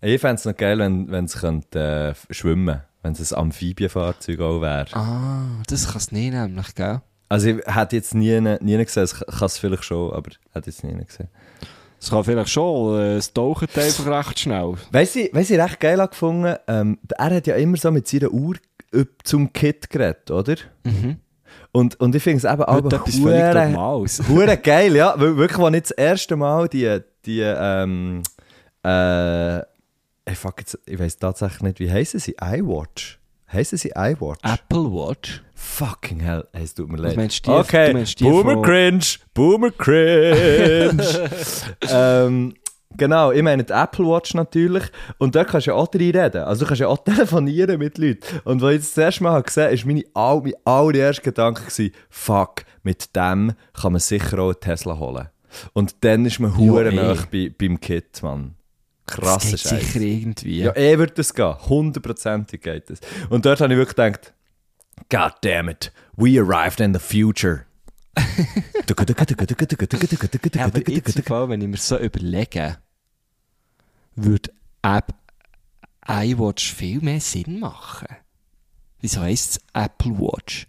[0.00, 2.84] Ich fände es noch geil, wenn, es äh, schwimmen könnte.
[3.02, 4.94] Wenn es ein Amphibienfahrzeug auch wäre.
[4.94, 7.00] Ah, das kann es nicht nämlich, gell?
[7.28, 10.84] Also ich hätte jetzt nie, nie gesehen, ich kann es vielleicht schon, aber hätte jetzt
[10.84, 11.28] nie gesehen.
[12.00, 14.74] Es kann vielleicht schon, äh, es taucht einfach recht schnell.
[14.90, 18.30] Weißt du, weiss ich recht geil gefunden, ähm, er hat ja immer so mit seiner
[18.30, 18.56] Uhr
[18.92, 20.54] üb- zum Kit geredet, oder?
[21.72, 22.88] Und, und ich finde es eben aber
[24.28, 25.14] hure- geil, ja.
[25.20, 28.22] Wirklich, als ich das erste Mal die, die ähm,
[28.82, 32.34] äh, ey, fuck jetzt, ich weiß tatsächlich nicht, wie heißen sie?
[32.42, 33.18] iWatch?
[33.52, 34.38] Heißen sie iWatch?
[34.42, 35.42] Apple Watch?
[35.62, 37.16] Fucking hell, ey, es tut mir leid.
[37.16, 39.04] meinst die- okay, du meinst die Boomer von- Cringe,
[39.34, 41.30] Boomer Cringe.
[41.90, 42.54] ähm,
[42.96, 44.84] genau, ich meine die Apple Watch natürlich.
[45.18, 46.42] Und da kannst du ja auch drin reden.
[46.44, 48.20] Also du kannst ja auch telefonieren mit Leuten.
[48.44, 51.92] Und was ich das erste Mal gesehen habe, ist meine, all, mein allererster Gedanke gewesen,
[52.08, 55.28] fuck, mit dem kann man sicher auch einen Tesla holen.
[55.74, 56.94] Und dann ist man hure ey.
[56.94, 58.54] nah bei, beim Kit, Mann.
[59.06, 59.68] Krasser Scheiß.
[59.92, 60.60] sicher irgendwie.
[60.62, 61.54] Ja, eh wird das gehen.
[61.68, 63.00] Hundertprozentig geht das.
[63.28, 64.32] Und dort habe ich wirklich gedacht,
[65.08, 67.66] God damn it, we arrived in the future.
[70.54, 72.78] Ja, aber jetzt im Fall, wenn ich mir so überlege,
[74.16, 74.50] würde
[74.82, 75.14] App
[76.06, 78.08] iWatch viel mehr Sinn machen.
[79.00, 80.66] Wieso heisst es Apple Watch?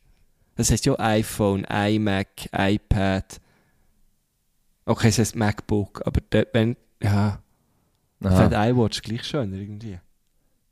[0.56, 3.42] Das heisst ja iPhone, iMac, iPad.
[4.86, 7.42] Okay, es heisst MacBook, aber dort, wenn, ja,
[8.20, 10.00] ich iWatch gleich schöner irgendwie.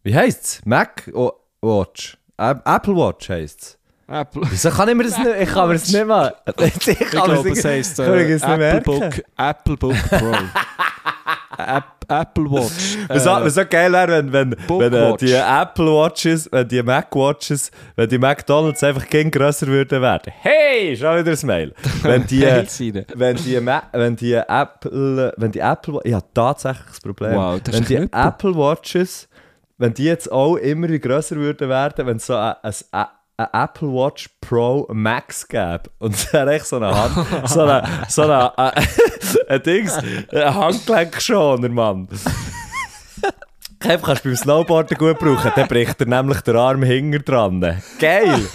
[0.04, 0.64] Wie heisst's?
[0.66, 2.19] Mac o Watch?
[2.40, 3.78] Apple Watch heisst's.
[4.08, 4.42] Apple.
[4.50, 7.52] Wieso kann ich mir das nicht, ich kann mir das nicht mal, ich Ich glaube,
[7.52, 8.82] es heisst äh, Apple.
[8.82, 10.34] Book, Apple Book Pro.
[11.60, 12.98] App, Apple Watch.
[13.08, 17.14] Was so, was geil wäre, wenn, wenn, wenn äh, die Apple Watches, wenn die Mac
[17.16, 20.34] Watches, wenn die McDonalds einfach gegen grösser würden werden.
[20.42, 21.74] Hey, schau wieder das Mail.
[22.02, 27.02] Wenn die, wenn die, Ma wenn die Apple, wenn die Apple, ich habe tatsächlich das
[27.02, 27.36] Problem.
[27.36, 27.96] Wow, das wenn die.
[27.96, 29.28] Apple Watches,
[29.80, 33.06] wenn die jetzt auch immer grösser würden werden, wenn es so ein, ein,
[33.54, 38.24] Apple Watch Pro Max gäbe und es wäre echt so eine Hand, so eine, so
[38.24, 38.82] eine, äh,
[39.48, 42.10] ein Dings, ein Handgelenkschoner, Mann.
[43.80, 47.82] Kev kannst du beim Snowboarden gut brauchen, dann bricht er nämlich der Arm hinter dran.
[47.98, 48.48] Geil!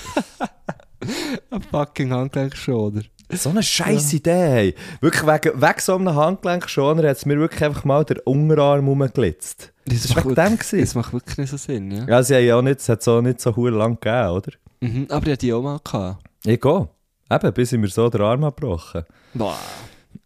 [1.50, 3.02] Ein fucking Handgelenkschoner.
[3.30, 4.74] So eine scheiß Idee.
[5.00, 9.72] Wirklich wegen, wegen so einem Handgelenkschoner hat es mir wirklich einfach mal der Unterarm rumgeglitzt.
[9.86, 10.80] Das, war wegen dem gewesen.
[10.80, 12.04] Das macht wirklich nicht so Sinn, ja.
[12.06, 14.52] Ja, sie haben ja auch nicht, es hat so nicht so hure lang gegeben, oder?
[14.80, 15.80] Mhm, aber ich hatte die auch mal.
[15.82, 16.24] Gehabt.
[16.44, 16.88] Ich gehe.
[17.30, 19.04] Eben, bis ich mir so den Arm abgebrochen.
[19.32, 19.58] Boah.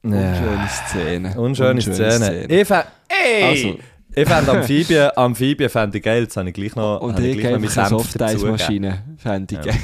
[0.02, 1.40] Unschöne Szene.
[1.40, 2.46] Unschöne Szene.
[2.46, 3.44] Ich fände, ey!
[3.44, 3.78] Also.
[4.14, 7.38] Ich fände Amphibien, Amphibien fände ich geil, jetzt habe ich gleich noch, Und habe ich
[7.38, 8.38] gleich noch gehe meinen eine Senf dazugegeben.
[8.38, 9.04] Softeismaschine.
[9.16, 9.78] Fände ich geil.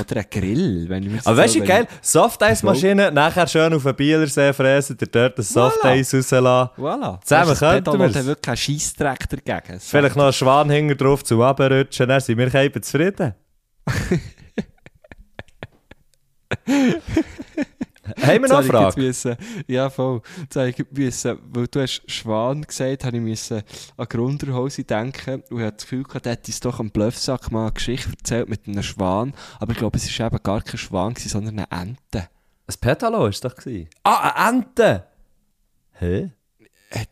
[0.00, 4.52] Oder ein Grill, wenn ich Aber weißt du, geil, Softeismaschine, nachher schön auf den Bielersee
[4.52, 6.70] fräsen, dir dort das Softeis rauslassen.
[6.76, 7.20] Voilà.
[7.22, 8.16] Zusammen das könnten Pedal wir's.
[8.16, 9.80] hat wirklich keinen Scheissdreck dagegen.
[9.80, 13.34] Vielleicht noch einen Schwan hinten drauf zum Abrutschen, dann sind wir eben zufrieden.
[18.20, 19.00] Haben wir noch habe Frage?
[19.00, 19.36] Müssen,
[19.68, 20.22] ja, voll.
[20.40, 23.62] Jetzt habe ich müssen, weil du hast Schwan gesagt, habe ich müssen
[23.96, 27.62] an Grunderhose denken und ich hatte das Gefühl, gehabt, hätte uns doch am Bluffsack mal
[27.66, 29.34] eine Geschichte erzählt mit einem Schwan.
[29.60, 32.28] Aber ich glaube, es war eben gar kein Schwan, sondern eine Ente.
[32.66, 33.54] Ein Petalo war es doch.
[33.54, 33.88] gewesen.
[34.02, 35.04] Ah, eine Ente!
[35.92, 36.30] Hä?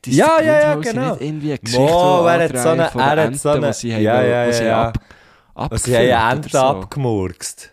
[0.06, 1.12] Uns Ja, ja, ja, genau.
[1.12, 3.94] nicht irgendwie eine Geschichte Mo, wer hat so eine- er hat so eine- die sie
[3.94, 4.92] haben, ja, ja, sie ja.
[5.54, 6.58] ab, sie haben eine Ente so.
[6.58, 7.72] abgemurkst.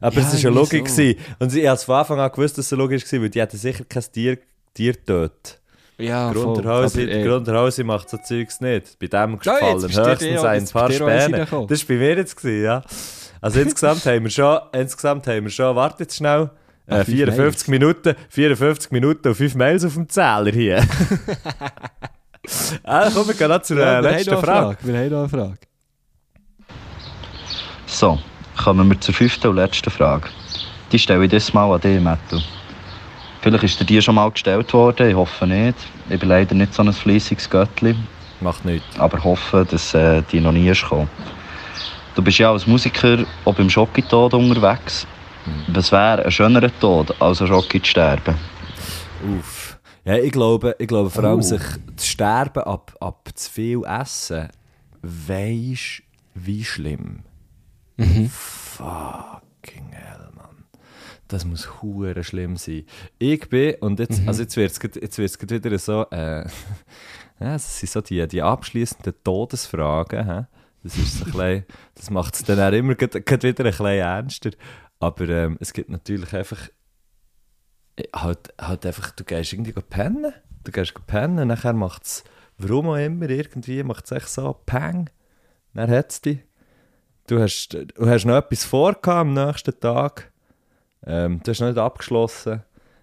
[0.00, 0.88] Aber Ja, es war eine irgendwie Logik.
[0.88, 0.96] so.
[0.96, 1.18] gewesen.
[1.38, 3.56] Und ich habe von Anfang an gewusst, dass es eine Logik war, weil die hätten
[3.56, 4.38] sicher kein Tier,
[4.74, 5.60] Tier getötet.
[5.98, 6.42] Ja, voll.
[6.42, 8.98] Grunderhause, Aber, äh, Grunderhause macht so Zeugs nicht.
[8.98, 11.38] Bei dem Ja, gefallen du höchstens ein paar Späne.
[11.38, 12.82] Das war bei mir jetzt, gewesen, ja.
[13.40, 16.50] Also insgesamt haben wir schon, insgesamt haben wir schon, warte jetzt schnell,
[16.86, 20.84] äh, 54 Minuten, 54 Minuten und 5 Mails auf dem Zähler hier.
[22.84, 24.42] ah, komm, wir gehen noch zur ja, letzten Frage.
[24.44, 24.78] Frage.
[24.82, 25.58] Wir haben noch eine Frage.
[27.86, 28.18] So,
[28.56, 30.28] kommen wir zur fünften und letzten Frage.
[30.92, 32.40] Die stelle ich das mal an dich, Matthew.
[33.40, 35.76] Vielleicht ist dir die schon mal gestellt worden, ich hoffe nicht.
[36.08, 37.94] Ich bin leider nicht so ein fleissiges Göttli.
[38.40, 38.98] Macht nichts.
[38.98, 41.08] Aber hoffe, dass äh, die noch nie ist gekommen.
[42.14, 45.06] Du bist ja als Musiker auch beim Schocki-Tod unterwegs.
[45.44, 45.74] Mhm.
[45.74, 48.34] Was wäre ein schönerer Tod, als ein Schocki zu sterben?
[49.38, 49.78] Uff.
[50.04, 51.42] Ja, ich glaube, ich glaube vor allem, oh.
[51.42, 51.62] sich
[51.96, 54.48] zu sterben ab, ab zu viel Essen,
[55.02, 56.02] weisst
[56.34, 57.25] wie schlimm.
[57.96, 58.28] Mhm.
[58.28, 60.64] Fucking hell, Mann.
[61.28, 62.84] Das muss hure schlimm sein.
[63.18, 64.28] Ich bin, und jetzt, mhm.
[64.28, 66.44] also jetzt wird es jetzt wieder so, äh,
[67.40, 70.24] ja, das sind so die, die abschließenden Todesfragen.
[70.24, 70.46] He?
[70.82, 73.70] Das, ist so ein bisschen, das macht es dann auch immer grad, grad wieder ein
[73.70, 74.50] bisschen ernster.
[74.98, 76.68] Aber ähm, es gibt natürlich einfach,
[78.14, 80.32] halt, halt einfach, du gehst irgendwie pennen,
[80.64, 82.24] du gehst pennen, und nachher macht es,
[82.58, 85.10] warum auch immer, irgendwie macht es echt so Pang,
[85.74, 86.38] dann hat es dich
[87.26, 90.30] du hast, du hast noch etwas vor am nächsten Tag.
[91.04, 92.62] Ähm, du hast noch nicht abgeschlossen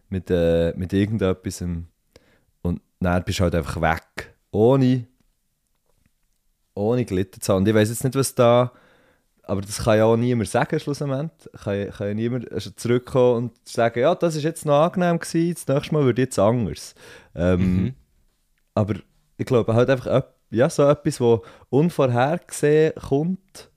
[0.09, 1.61] mit, äh, mit irgendetwas.
[1.61, 4.34] Und dann bist du halt einfach weg.
[4.51, 5.05] Ohne,
[6.74, 7.59] ohne gelitten zu haben.
[7.59, 8.71] Und ich weiß jetzt nicht, was da.
[9.45, 11.32] Aber das kann ja auch niemand sagen, schlussendlich.
[11.63, 15.67] Kann, kann ja niemand zurückkommen und sagen, ja, das war jetzt noch angenehm, gewesen, das
[15.76, 16.95] nächste Mal wird jetzt anders.
[17.36, 17.93] Ähm, mhm.
[18.74, 18.95] Aber
[19.38, 23.69] ich glaube halt einfach, ja, so etwas, das unvorhergesehen kommt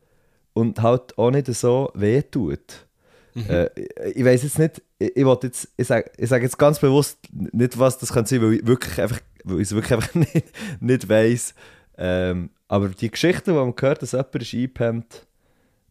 [0.56, 2.86] und halt auch nicht so wehtut.
[3.34, 3.44] Mhm.
[3.50, 3.68] Äh,
[4.14, 7.78] ich weiß jetzt nicht, ich, ich jetzt, ich sage ich sag jetzt ganz bewusst nicht,
[7.78, 10.46] was das kann sein, weil ich wirklich einfach, weil ich es wirklich einfach nicht,
[10.80, 11.54] nicht weiss.
[11.98, 15.26] Ähm, aber die Geschichte, die man hört, dass jemand ist eingepennt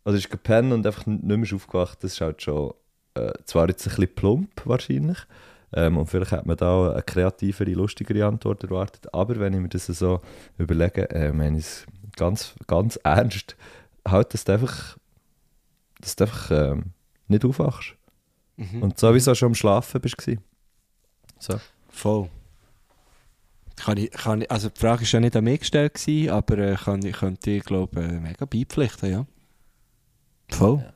[0.03, 2.73] oder ist gepennt und einfach nicht mehr aufgewacht, das ist halt schon,
[3.13, 5.19] äh, zwar jetzt ein bisschen plump wahrscheinlich,
[5.73, 9.69] ähm, und vielleicht hat man da eine kreativere, lustigere Antwort erwartet, aber wenn ich mir
[9.69, 10.21] das so
[10.57, 11.85] überlege, äh, meine ich es
[12.15, 13.55] ganz, ganz ernst,
[14.07, 14.97] halt, dass du einfach,
[15.99, 16.91] dass du einfach ähm,
[17.27, 17.95] nicht aufwachst.
[18.57, 18.83] Mhm.
[18.83, 20.17] Und sowieso schon am Schlafen bist.
[21.39, 21.59] So.
[21.89, 22.29] Voll.
[23.75, 26.57] Kann ich, kann ich, also die Frage war ja nicht an mich gestellt, gewesen, aber
[26.57, 29.25] äh, kann, ich könnte ich glaube äh, mega beipflichten, ja.
[30.49, 30.79] Voll.
[30.79, 30.93] Ja.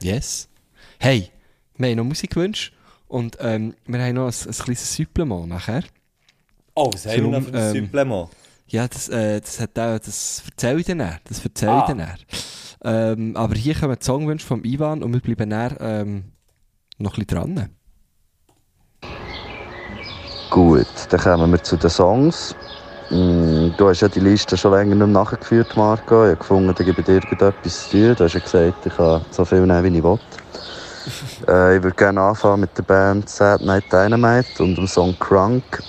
[0.00, 0.48] Yes.
[0.98, 1.30] Hey,
[1.76, 2.72] wir haben noch Musikwünsche
[3.08, 5.82] und ähm, wir haben noch ein, ein kleines Supplement nachher.
[6.74, 8.30] Oh, was haben wir noch für ein ähm, Supplement?
[8.70, 11.16] Ja, das, äh, das, hat auch, das erzähle ich dir dann.
[11.24, 11.86] Das erzähle ah.
[11.88, 12.08] ich dann.
[12.84, 16.24] Ähm, aber hier kommen die Songwünsche von Ivan und wir bleiben dann ähm,
[16.98, 17.70] noch ein bisschen dran.
[20.50, 22.54] Gut, dann kommen wir zu den Songs.
[23.10, 26.24] Mm, du hast ja die Liste schon länger nicht nachgeführt, Marco.
[26.24, 28.14] Ich habe gefunden, da gebe dir irgendetwas zu tun.
[28.16, 30.18] Du hast ja gesagt, ich kann so viel nehmen, wie ich will.
[31.48, 35.82] äh, ich würde gerne anfangen mit der Band Sad Night Dynamite und dem Song Crunk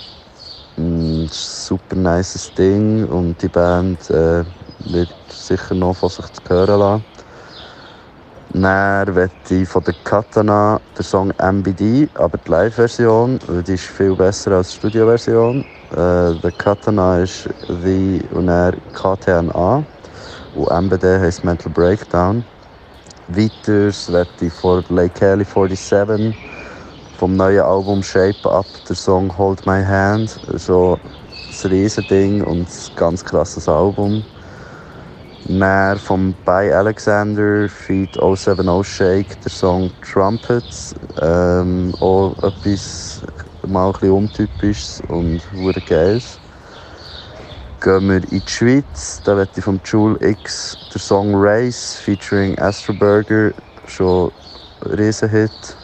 [1.20, 4.44] ein super nice Ding und die Band äh,
[4.86, 7.04] wird sicher noch von sich zu hören lassen.
[8.52, 14.14] Dann möchte ich von der Katana der Song MBD, aber die Live-Version, die ist viel
[14.14, 15.60] besser als die Studio-Version.
[15.92, 19.84] Äh, der Katana ist The und er KTNA
[20.54, 22.44] und MBD heisst Mental Breakdown.
[23.28, 26.34] Weiters möchte ich von Lake Kelly 47
[27.20, 30.40] vom neuen Album Shape Up der Song Hold My Hand.
[30.54, 34.24] So ein Riesending und ein ganz krasses Album.
[35.44, 40.94] Dann vom By Alexander feat 070 Shake der Song Trumpets.
[41.20, 43.20] Ähm, auch etwas
[43.68, 46.40] mal bisschen untypisches und wurde geiles.
[47.82, 52.58] Gehen wir in die Schweiz, da wird ich vom Jule X der Song Race featuring
[52.58, 53.52] Astro Burger
[53.84, 54.32] schon
[54.86, 55.79] Riesenhit.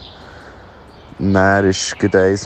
[1.19, 2.37] Dann ist gerade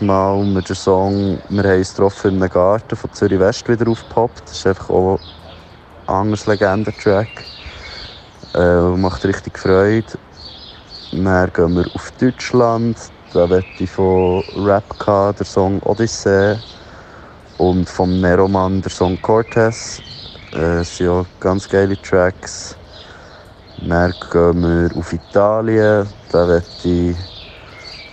[0.45, 4.43] mit dem Song «Wir haben uns getroffen in einem Garten» von Zürich West wieder aufgepoppt.
[4.45, 5.19] Das ist einfach auch
[6.07, 7.27] ein anderes Legendentrack.
[8.55, 10.13] Äh, macht richtig Freude.
[11.11, 12.97] Dann gehen wir auf Deutschland.
[13.33, 16.55] Da wird ich von Rapka der Song «Odyssee»
[17.57, 20.01] und vom Neroman der Song «Cortez».
[20.53, 22.77] Äh, das sind auch ganz geile Tracks.
[23.79, 26.07] Dann gehen wir auf Italien.
[26.31, 27.17] Da wird ich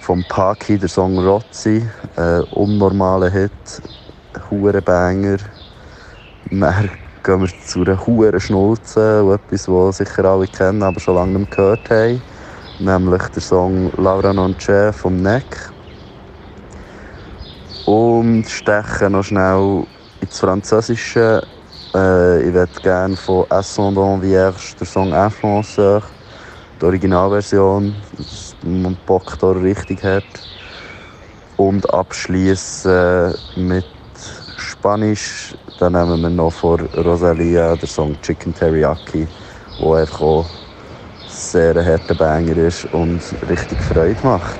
[0.08, 1.86] vom Paki, der Song Rozzi,
[2.16, 3.82] äh, unnormaler Hit,
[4.48, 5.36] hure Banger.
[6.50, 6.90] Dann
[7.22, 11.50] gehen wir zu einer hure Schnulze, etwas, das sicher alle kennen, aber schon lange nicht
[11.50, 12.22] gehört haben.
[12.78, 15.74] Nämlich der Song Laura Nonche vom Neck.
[17.84, 19.84] Und stechen noch schnell
[20.20, 21.42] ins Französische
[21.94, 26.02] Äh, ich würde gerne von Ascendant Vierge den Song Influenceur,
[26.80, 27.96] die Originalversion,
[28.62, 30.24] man Bock da richtig hat.
[31.56, 33.84] Und abschließen mit
[34.56, 35.54] Spanisch.
[35.78, 39.26] Dann nehmen wir noch von Rosalia den Song Chicken Teriyaki,
[39.80, 40.46] der einfach auch
[41.28, 44.58] sehr ein harter Banger ist und richtig Freude macht.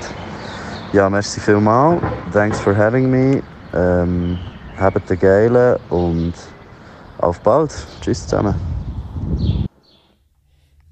[0.93, 2.01] Ja, merci vielmals.
[2.31, 3.43] Thanks for having me.
[3.73, 4.37] Ähm,
[4.77, 6.33] habt einen geilen und
[7.19, 7.71] auf bald.
[8.01, 8.55] Tschüss zusammen.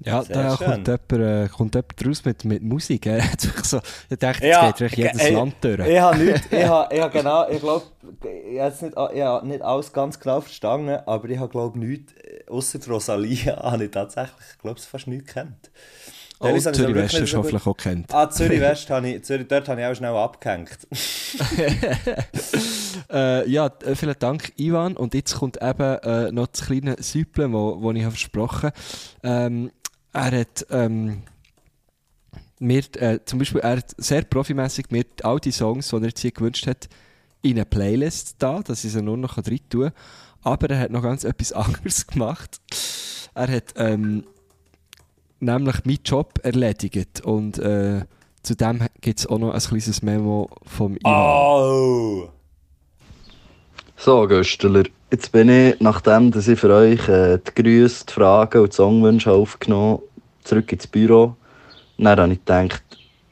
[0.00, 3.06] Ja, Sehr da kommt jemand, äh, kommt jemand raus mit, mit Musik.
[3.06, 3.20] Äh.
[3.62, 5.88] so, ich dachte, jetzt ja, geht jedes äh, Land durch.
[5.88, 7.84] Ich habe nicht, ich habe, ich habe genau, ich glaube,
[8.22, 12.12] ich habe nicht, ich habe nicht alles ganz genau verstanden, aber ich habe glaube nichts,
[12.48, 15.70] außer Rosalia, habe ich tatsächlich, ich glaube, fast nichts kennt.
[16.40, 18.14] Oh, Zürich West hast du hoffentlich auch kennt.
[18.14, 20.78] Ah, Zürich West, habe ich, Zürich, dort habe ich auch schnell abgehängt.
[23.10, 24.96] äh, ja, äh, vielen Dank, Ivan.
[24.96, 28.76] Und jetzt kommt eben äh, noch das kleine Süppeln, das ich habe versprochen habe.
[29.24, 29.72] Ähm,
[30.18, 31.22] er hat ähm,
[32.58, 36.20] mir, äh, zum Beispiel, er hat sehr profimässig mir all die Songs, die er jetzt
[36.20, 36.88] hier gewünscht hat,
[37.42, 39.92] in eine Playlist da, dass ich sie nur noch drin tun kann.
[40.42, 42.60] Aber er hat noch ganz etwas anderes gemacht.
[43.34, 44.24] Er hat ähm,
[45.38, 48.04] nämlich meinen Job erledigt und äh,
[48.42, 51.12] zudem gibt es auch noch ein kleines Memo vom Ivan.
[51.12, 52.28] Oh!
[53.96, 58.62] So, Göstler, jetzt bin ich, nachdem dass ich für euch äh, die Grüße, die Fragen
[58.62, 60.00] und die Songwünsche aufgenommen
[60.48, 61.36] zurück ins Büro.
[61.98, 62.82] Dann habe ich gedacht,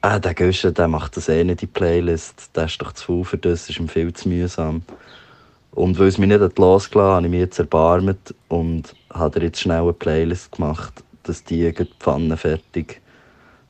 [0.02, 2.50] ah, der Göstler, der macht das eh nicht in die Playlist.
[2.54, 4.82] Der ist doch zu viel für das, ist ihm viel zu mühsam.
[5.72, 9.60] Und weil es mich nicht losgelassen hat, habe ich mich jetzt erbarmt und habe jetzt
[9.60, 13.00] schnell eine Playlist gemacht, dass die Pfanne fertig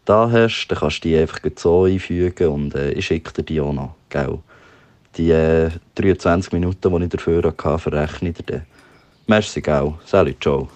[0.05, 0.69] da hast.
[0.69, 3.95] Dann kannst du die einfach so einfügen und äh, ich schicke dir die auch noch.
[4.09, 4.39] Gell?
[5.17, 8.67] Die äh, 23 Minuten, die ich dafür hatte, verrechne ich dir dann.
[9.27, 9.95] Merci, gell?
[10.05, 10.69] Salut, ciao.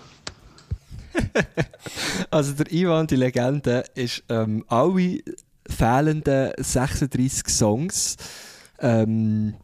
[2.30, 5.20] also der Ivan, die Legende, ist ähm, alle
[5.68, 8.16] fehlenden 36 Songs
[8.80, 9.54] ähm,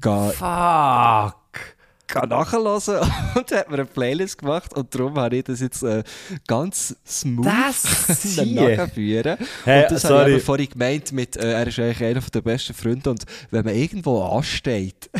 [0.00, 1.36] Fuck!
[2.28, 2.66] nachhören
[3.34, 6.02] und hat mir eine Playlist gemacht und darum habe ich das jetzt äh,
[6.46, 9.36] ganz smooth nachführen.
[9.64, 10.18] Hey, und das sorry.
[10.20, 13.64] habe ich vorhin gemeint mit, äh, er ist eigentlich einer der besten Freunde und wenn
[13.64, 15.10] man irgendwo ansteht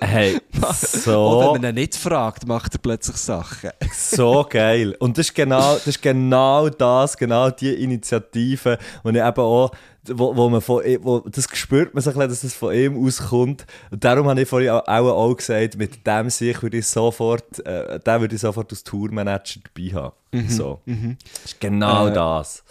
[0.00, 0.40] Hey,
[0.74, 1.26] so.
[1.26, 3.70] Oder wenn man ihn nicht fragt, macht er plötzlich Sachen.
[3.92, 4.94] so geil.
[4.98, 9.70] Und das ist genau das, ist genau, das genau die Initiative, wo ich eben auch,
[10.04, 13.04] wo, wo man von, wo, das spürt man so ein bisschen, dass es von ihm
[13.04, 13.66] auskommt.
[13.90, 17.98] Und darum habe ich vorhin auch, auch gesagt, mit dem sich würde ich sofort, äh,
[17.98, 20.12] den würde ich sofort als Tourmanager dabei haben.
[20.32, 20.80] Mhm, so.
[20.86, 21.16] Mhm.
[21.34, 22.62] Das ist genau äh, das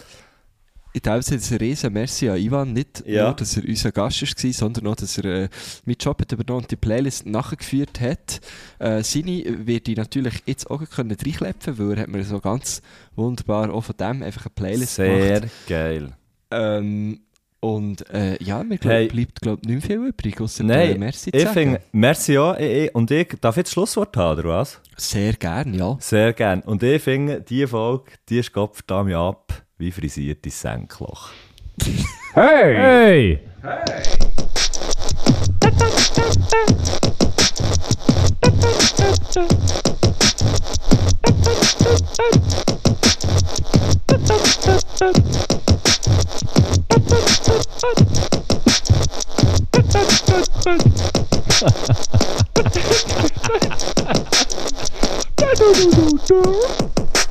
[0.98, 2.74] in dem Sinne ein riesen Merci an Ivan.
[2.74, 3.26] Nicht ja.
[3.26, 5.50] nur, dass er unser Gast war, sondern auch, dass er äh,
[5.86, 8.42] meinen Job hat übernommen und die Playlist nachgeführt hat.
[8.80, 12.82] Äh, seine wird ich natürlich jetzt auch können reinklepfen, weil er hat mir so ganz
[13.16, 15.52] wunderbar auch von dem einfach eine Playlist Sehr gemacht.
[15.68, 16.14] Sehr geil.
[16.50, 17.20] Ähm,
[17.60, 19.08] und äh, ja, mir glaub, hey.
[19.08, 21.78] bleibt glaub, nicht viel übrig, außer Nein, Merci zu ich sagen.
[21.92, 22.58] Merci ja.
[22.58, 24.80] Ich, und ich darf jetzt Schlusswort haben, oder was?
[24.96, 25.98] Sehr gern, ja.
[26.00, 26.62] Sehr gern.
[26.62, 31.32] Und ich finde, diese Folge, die ist Gott verdammt ab wie frisiert die Senkloch.
[32.34, 32.76] Hey!
[32.76, 33.40] Hey!
[33.62, 34.04] Hey!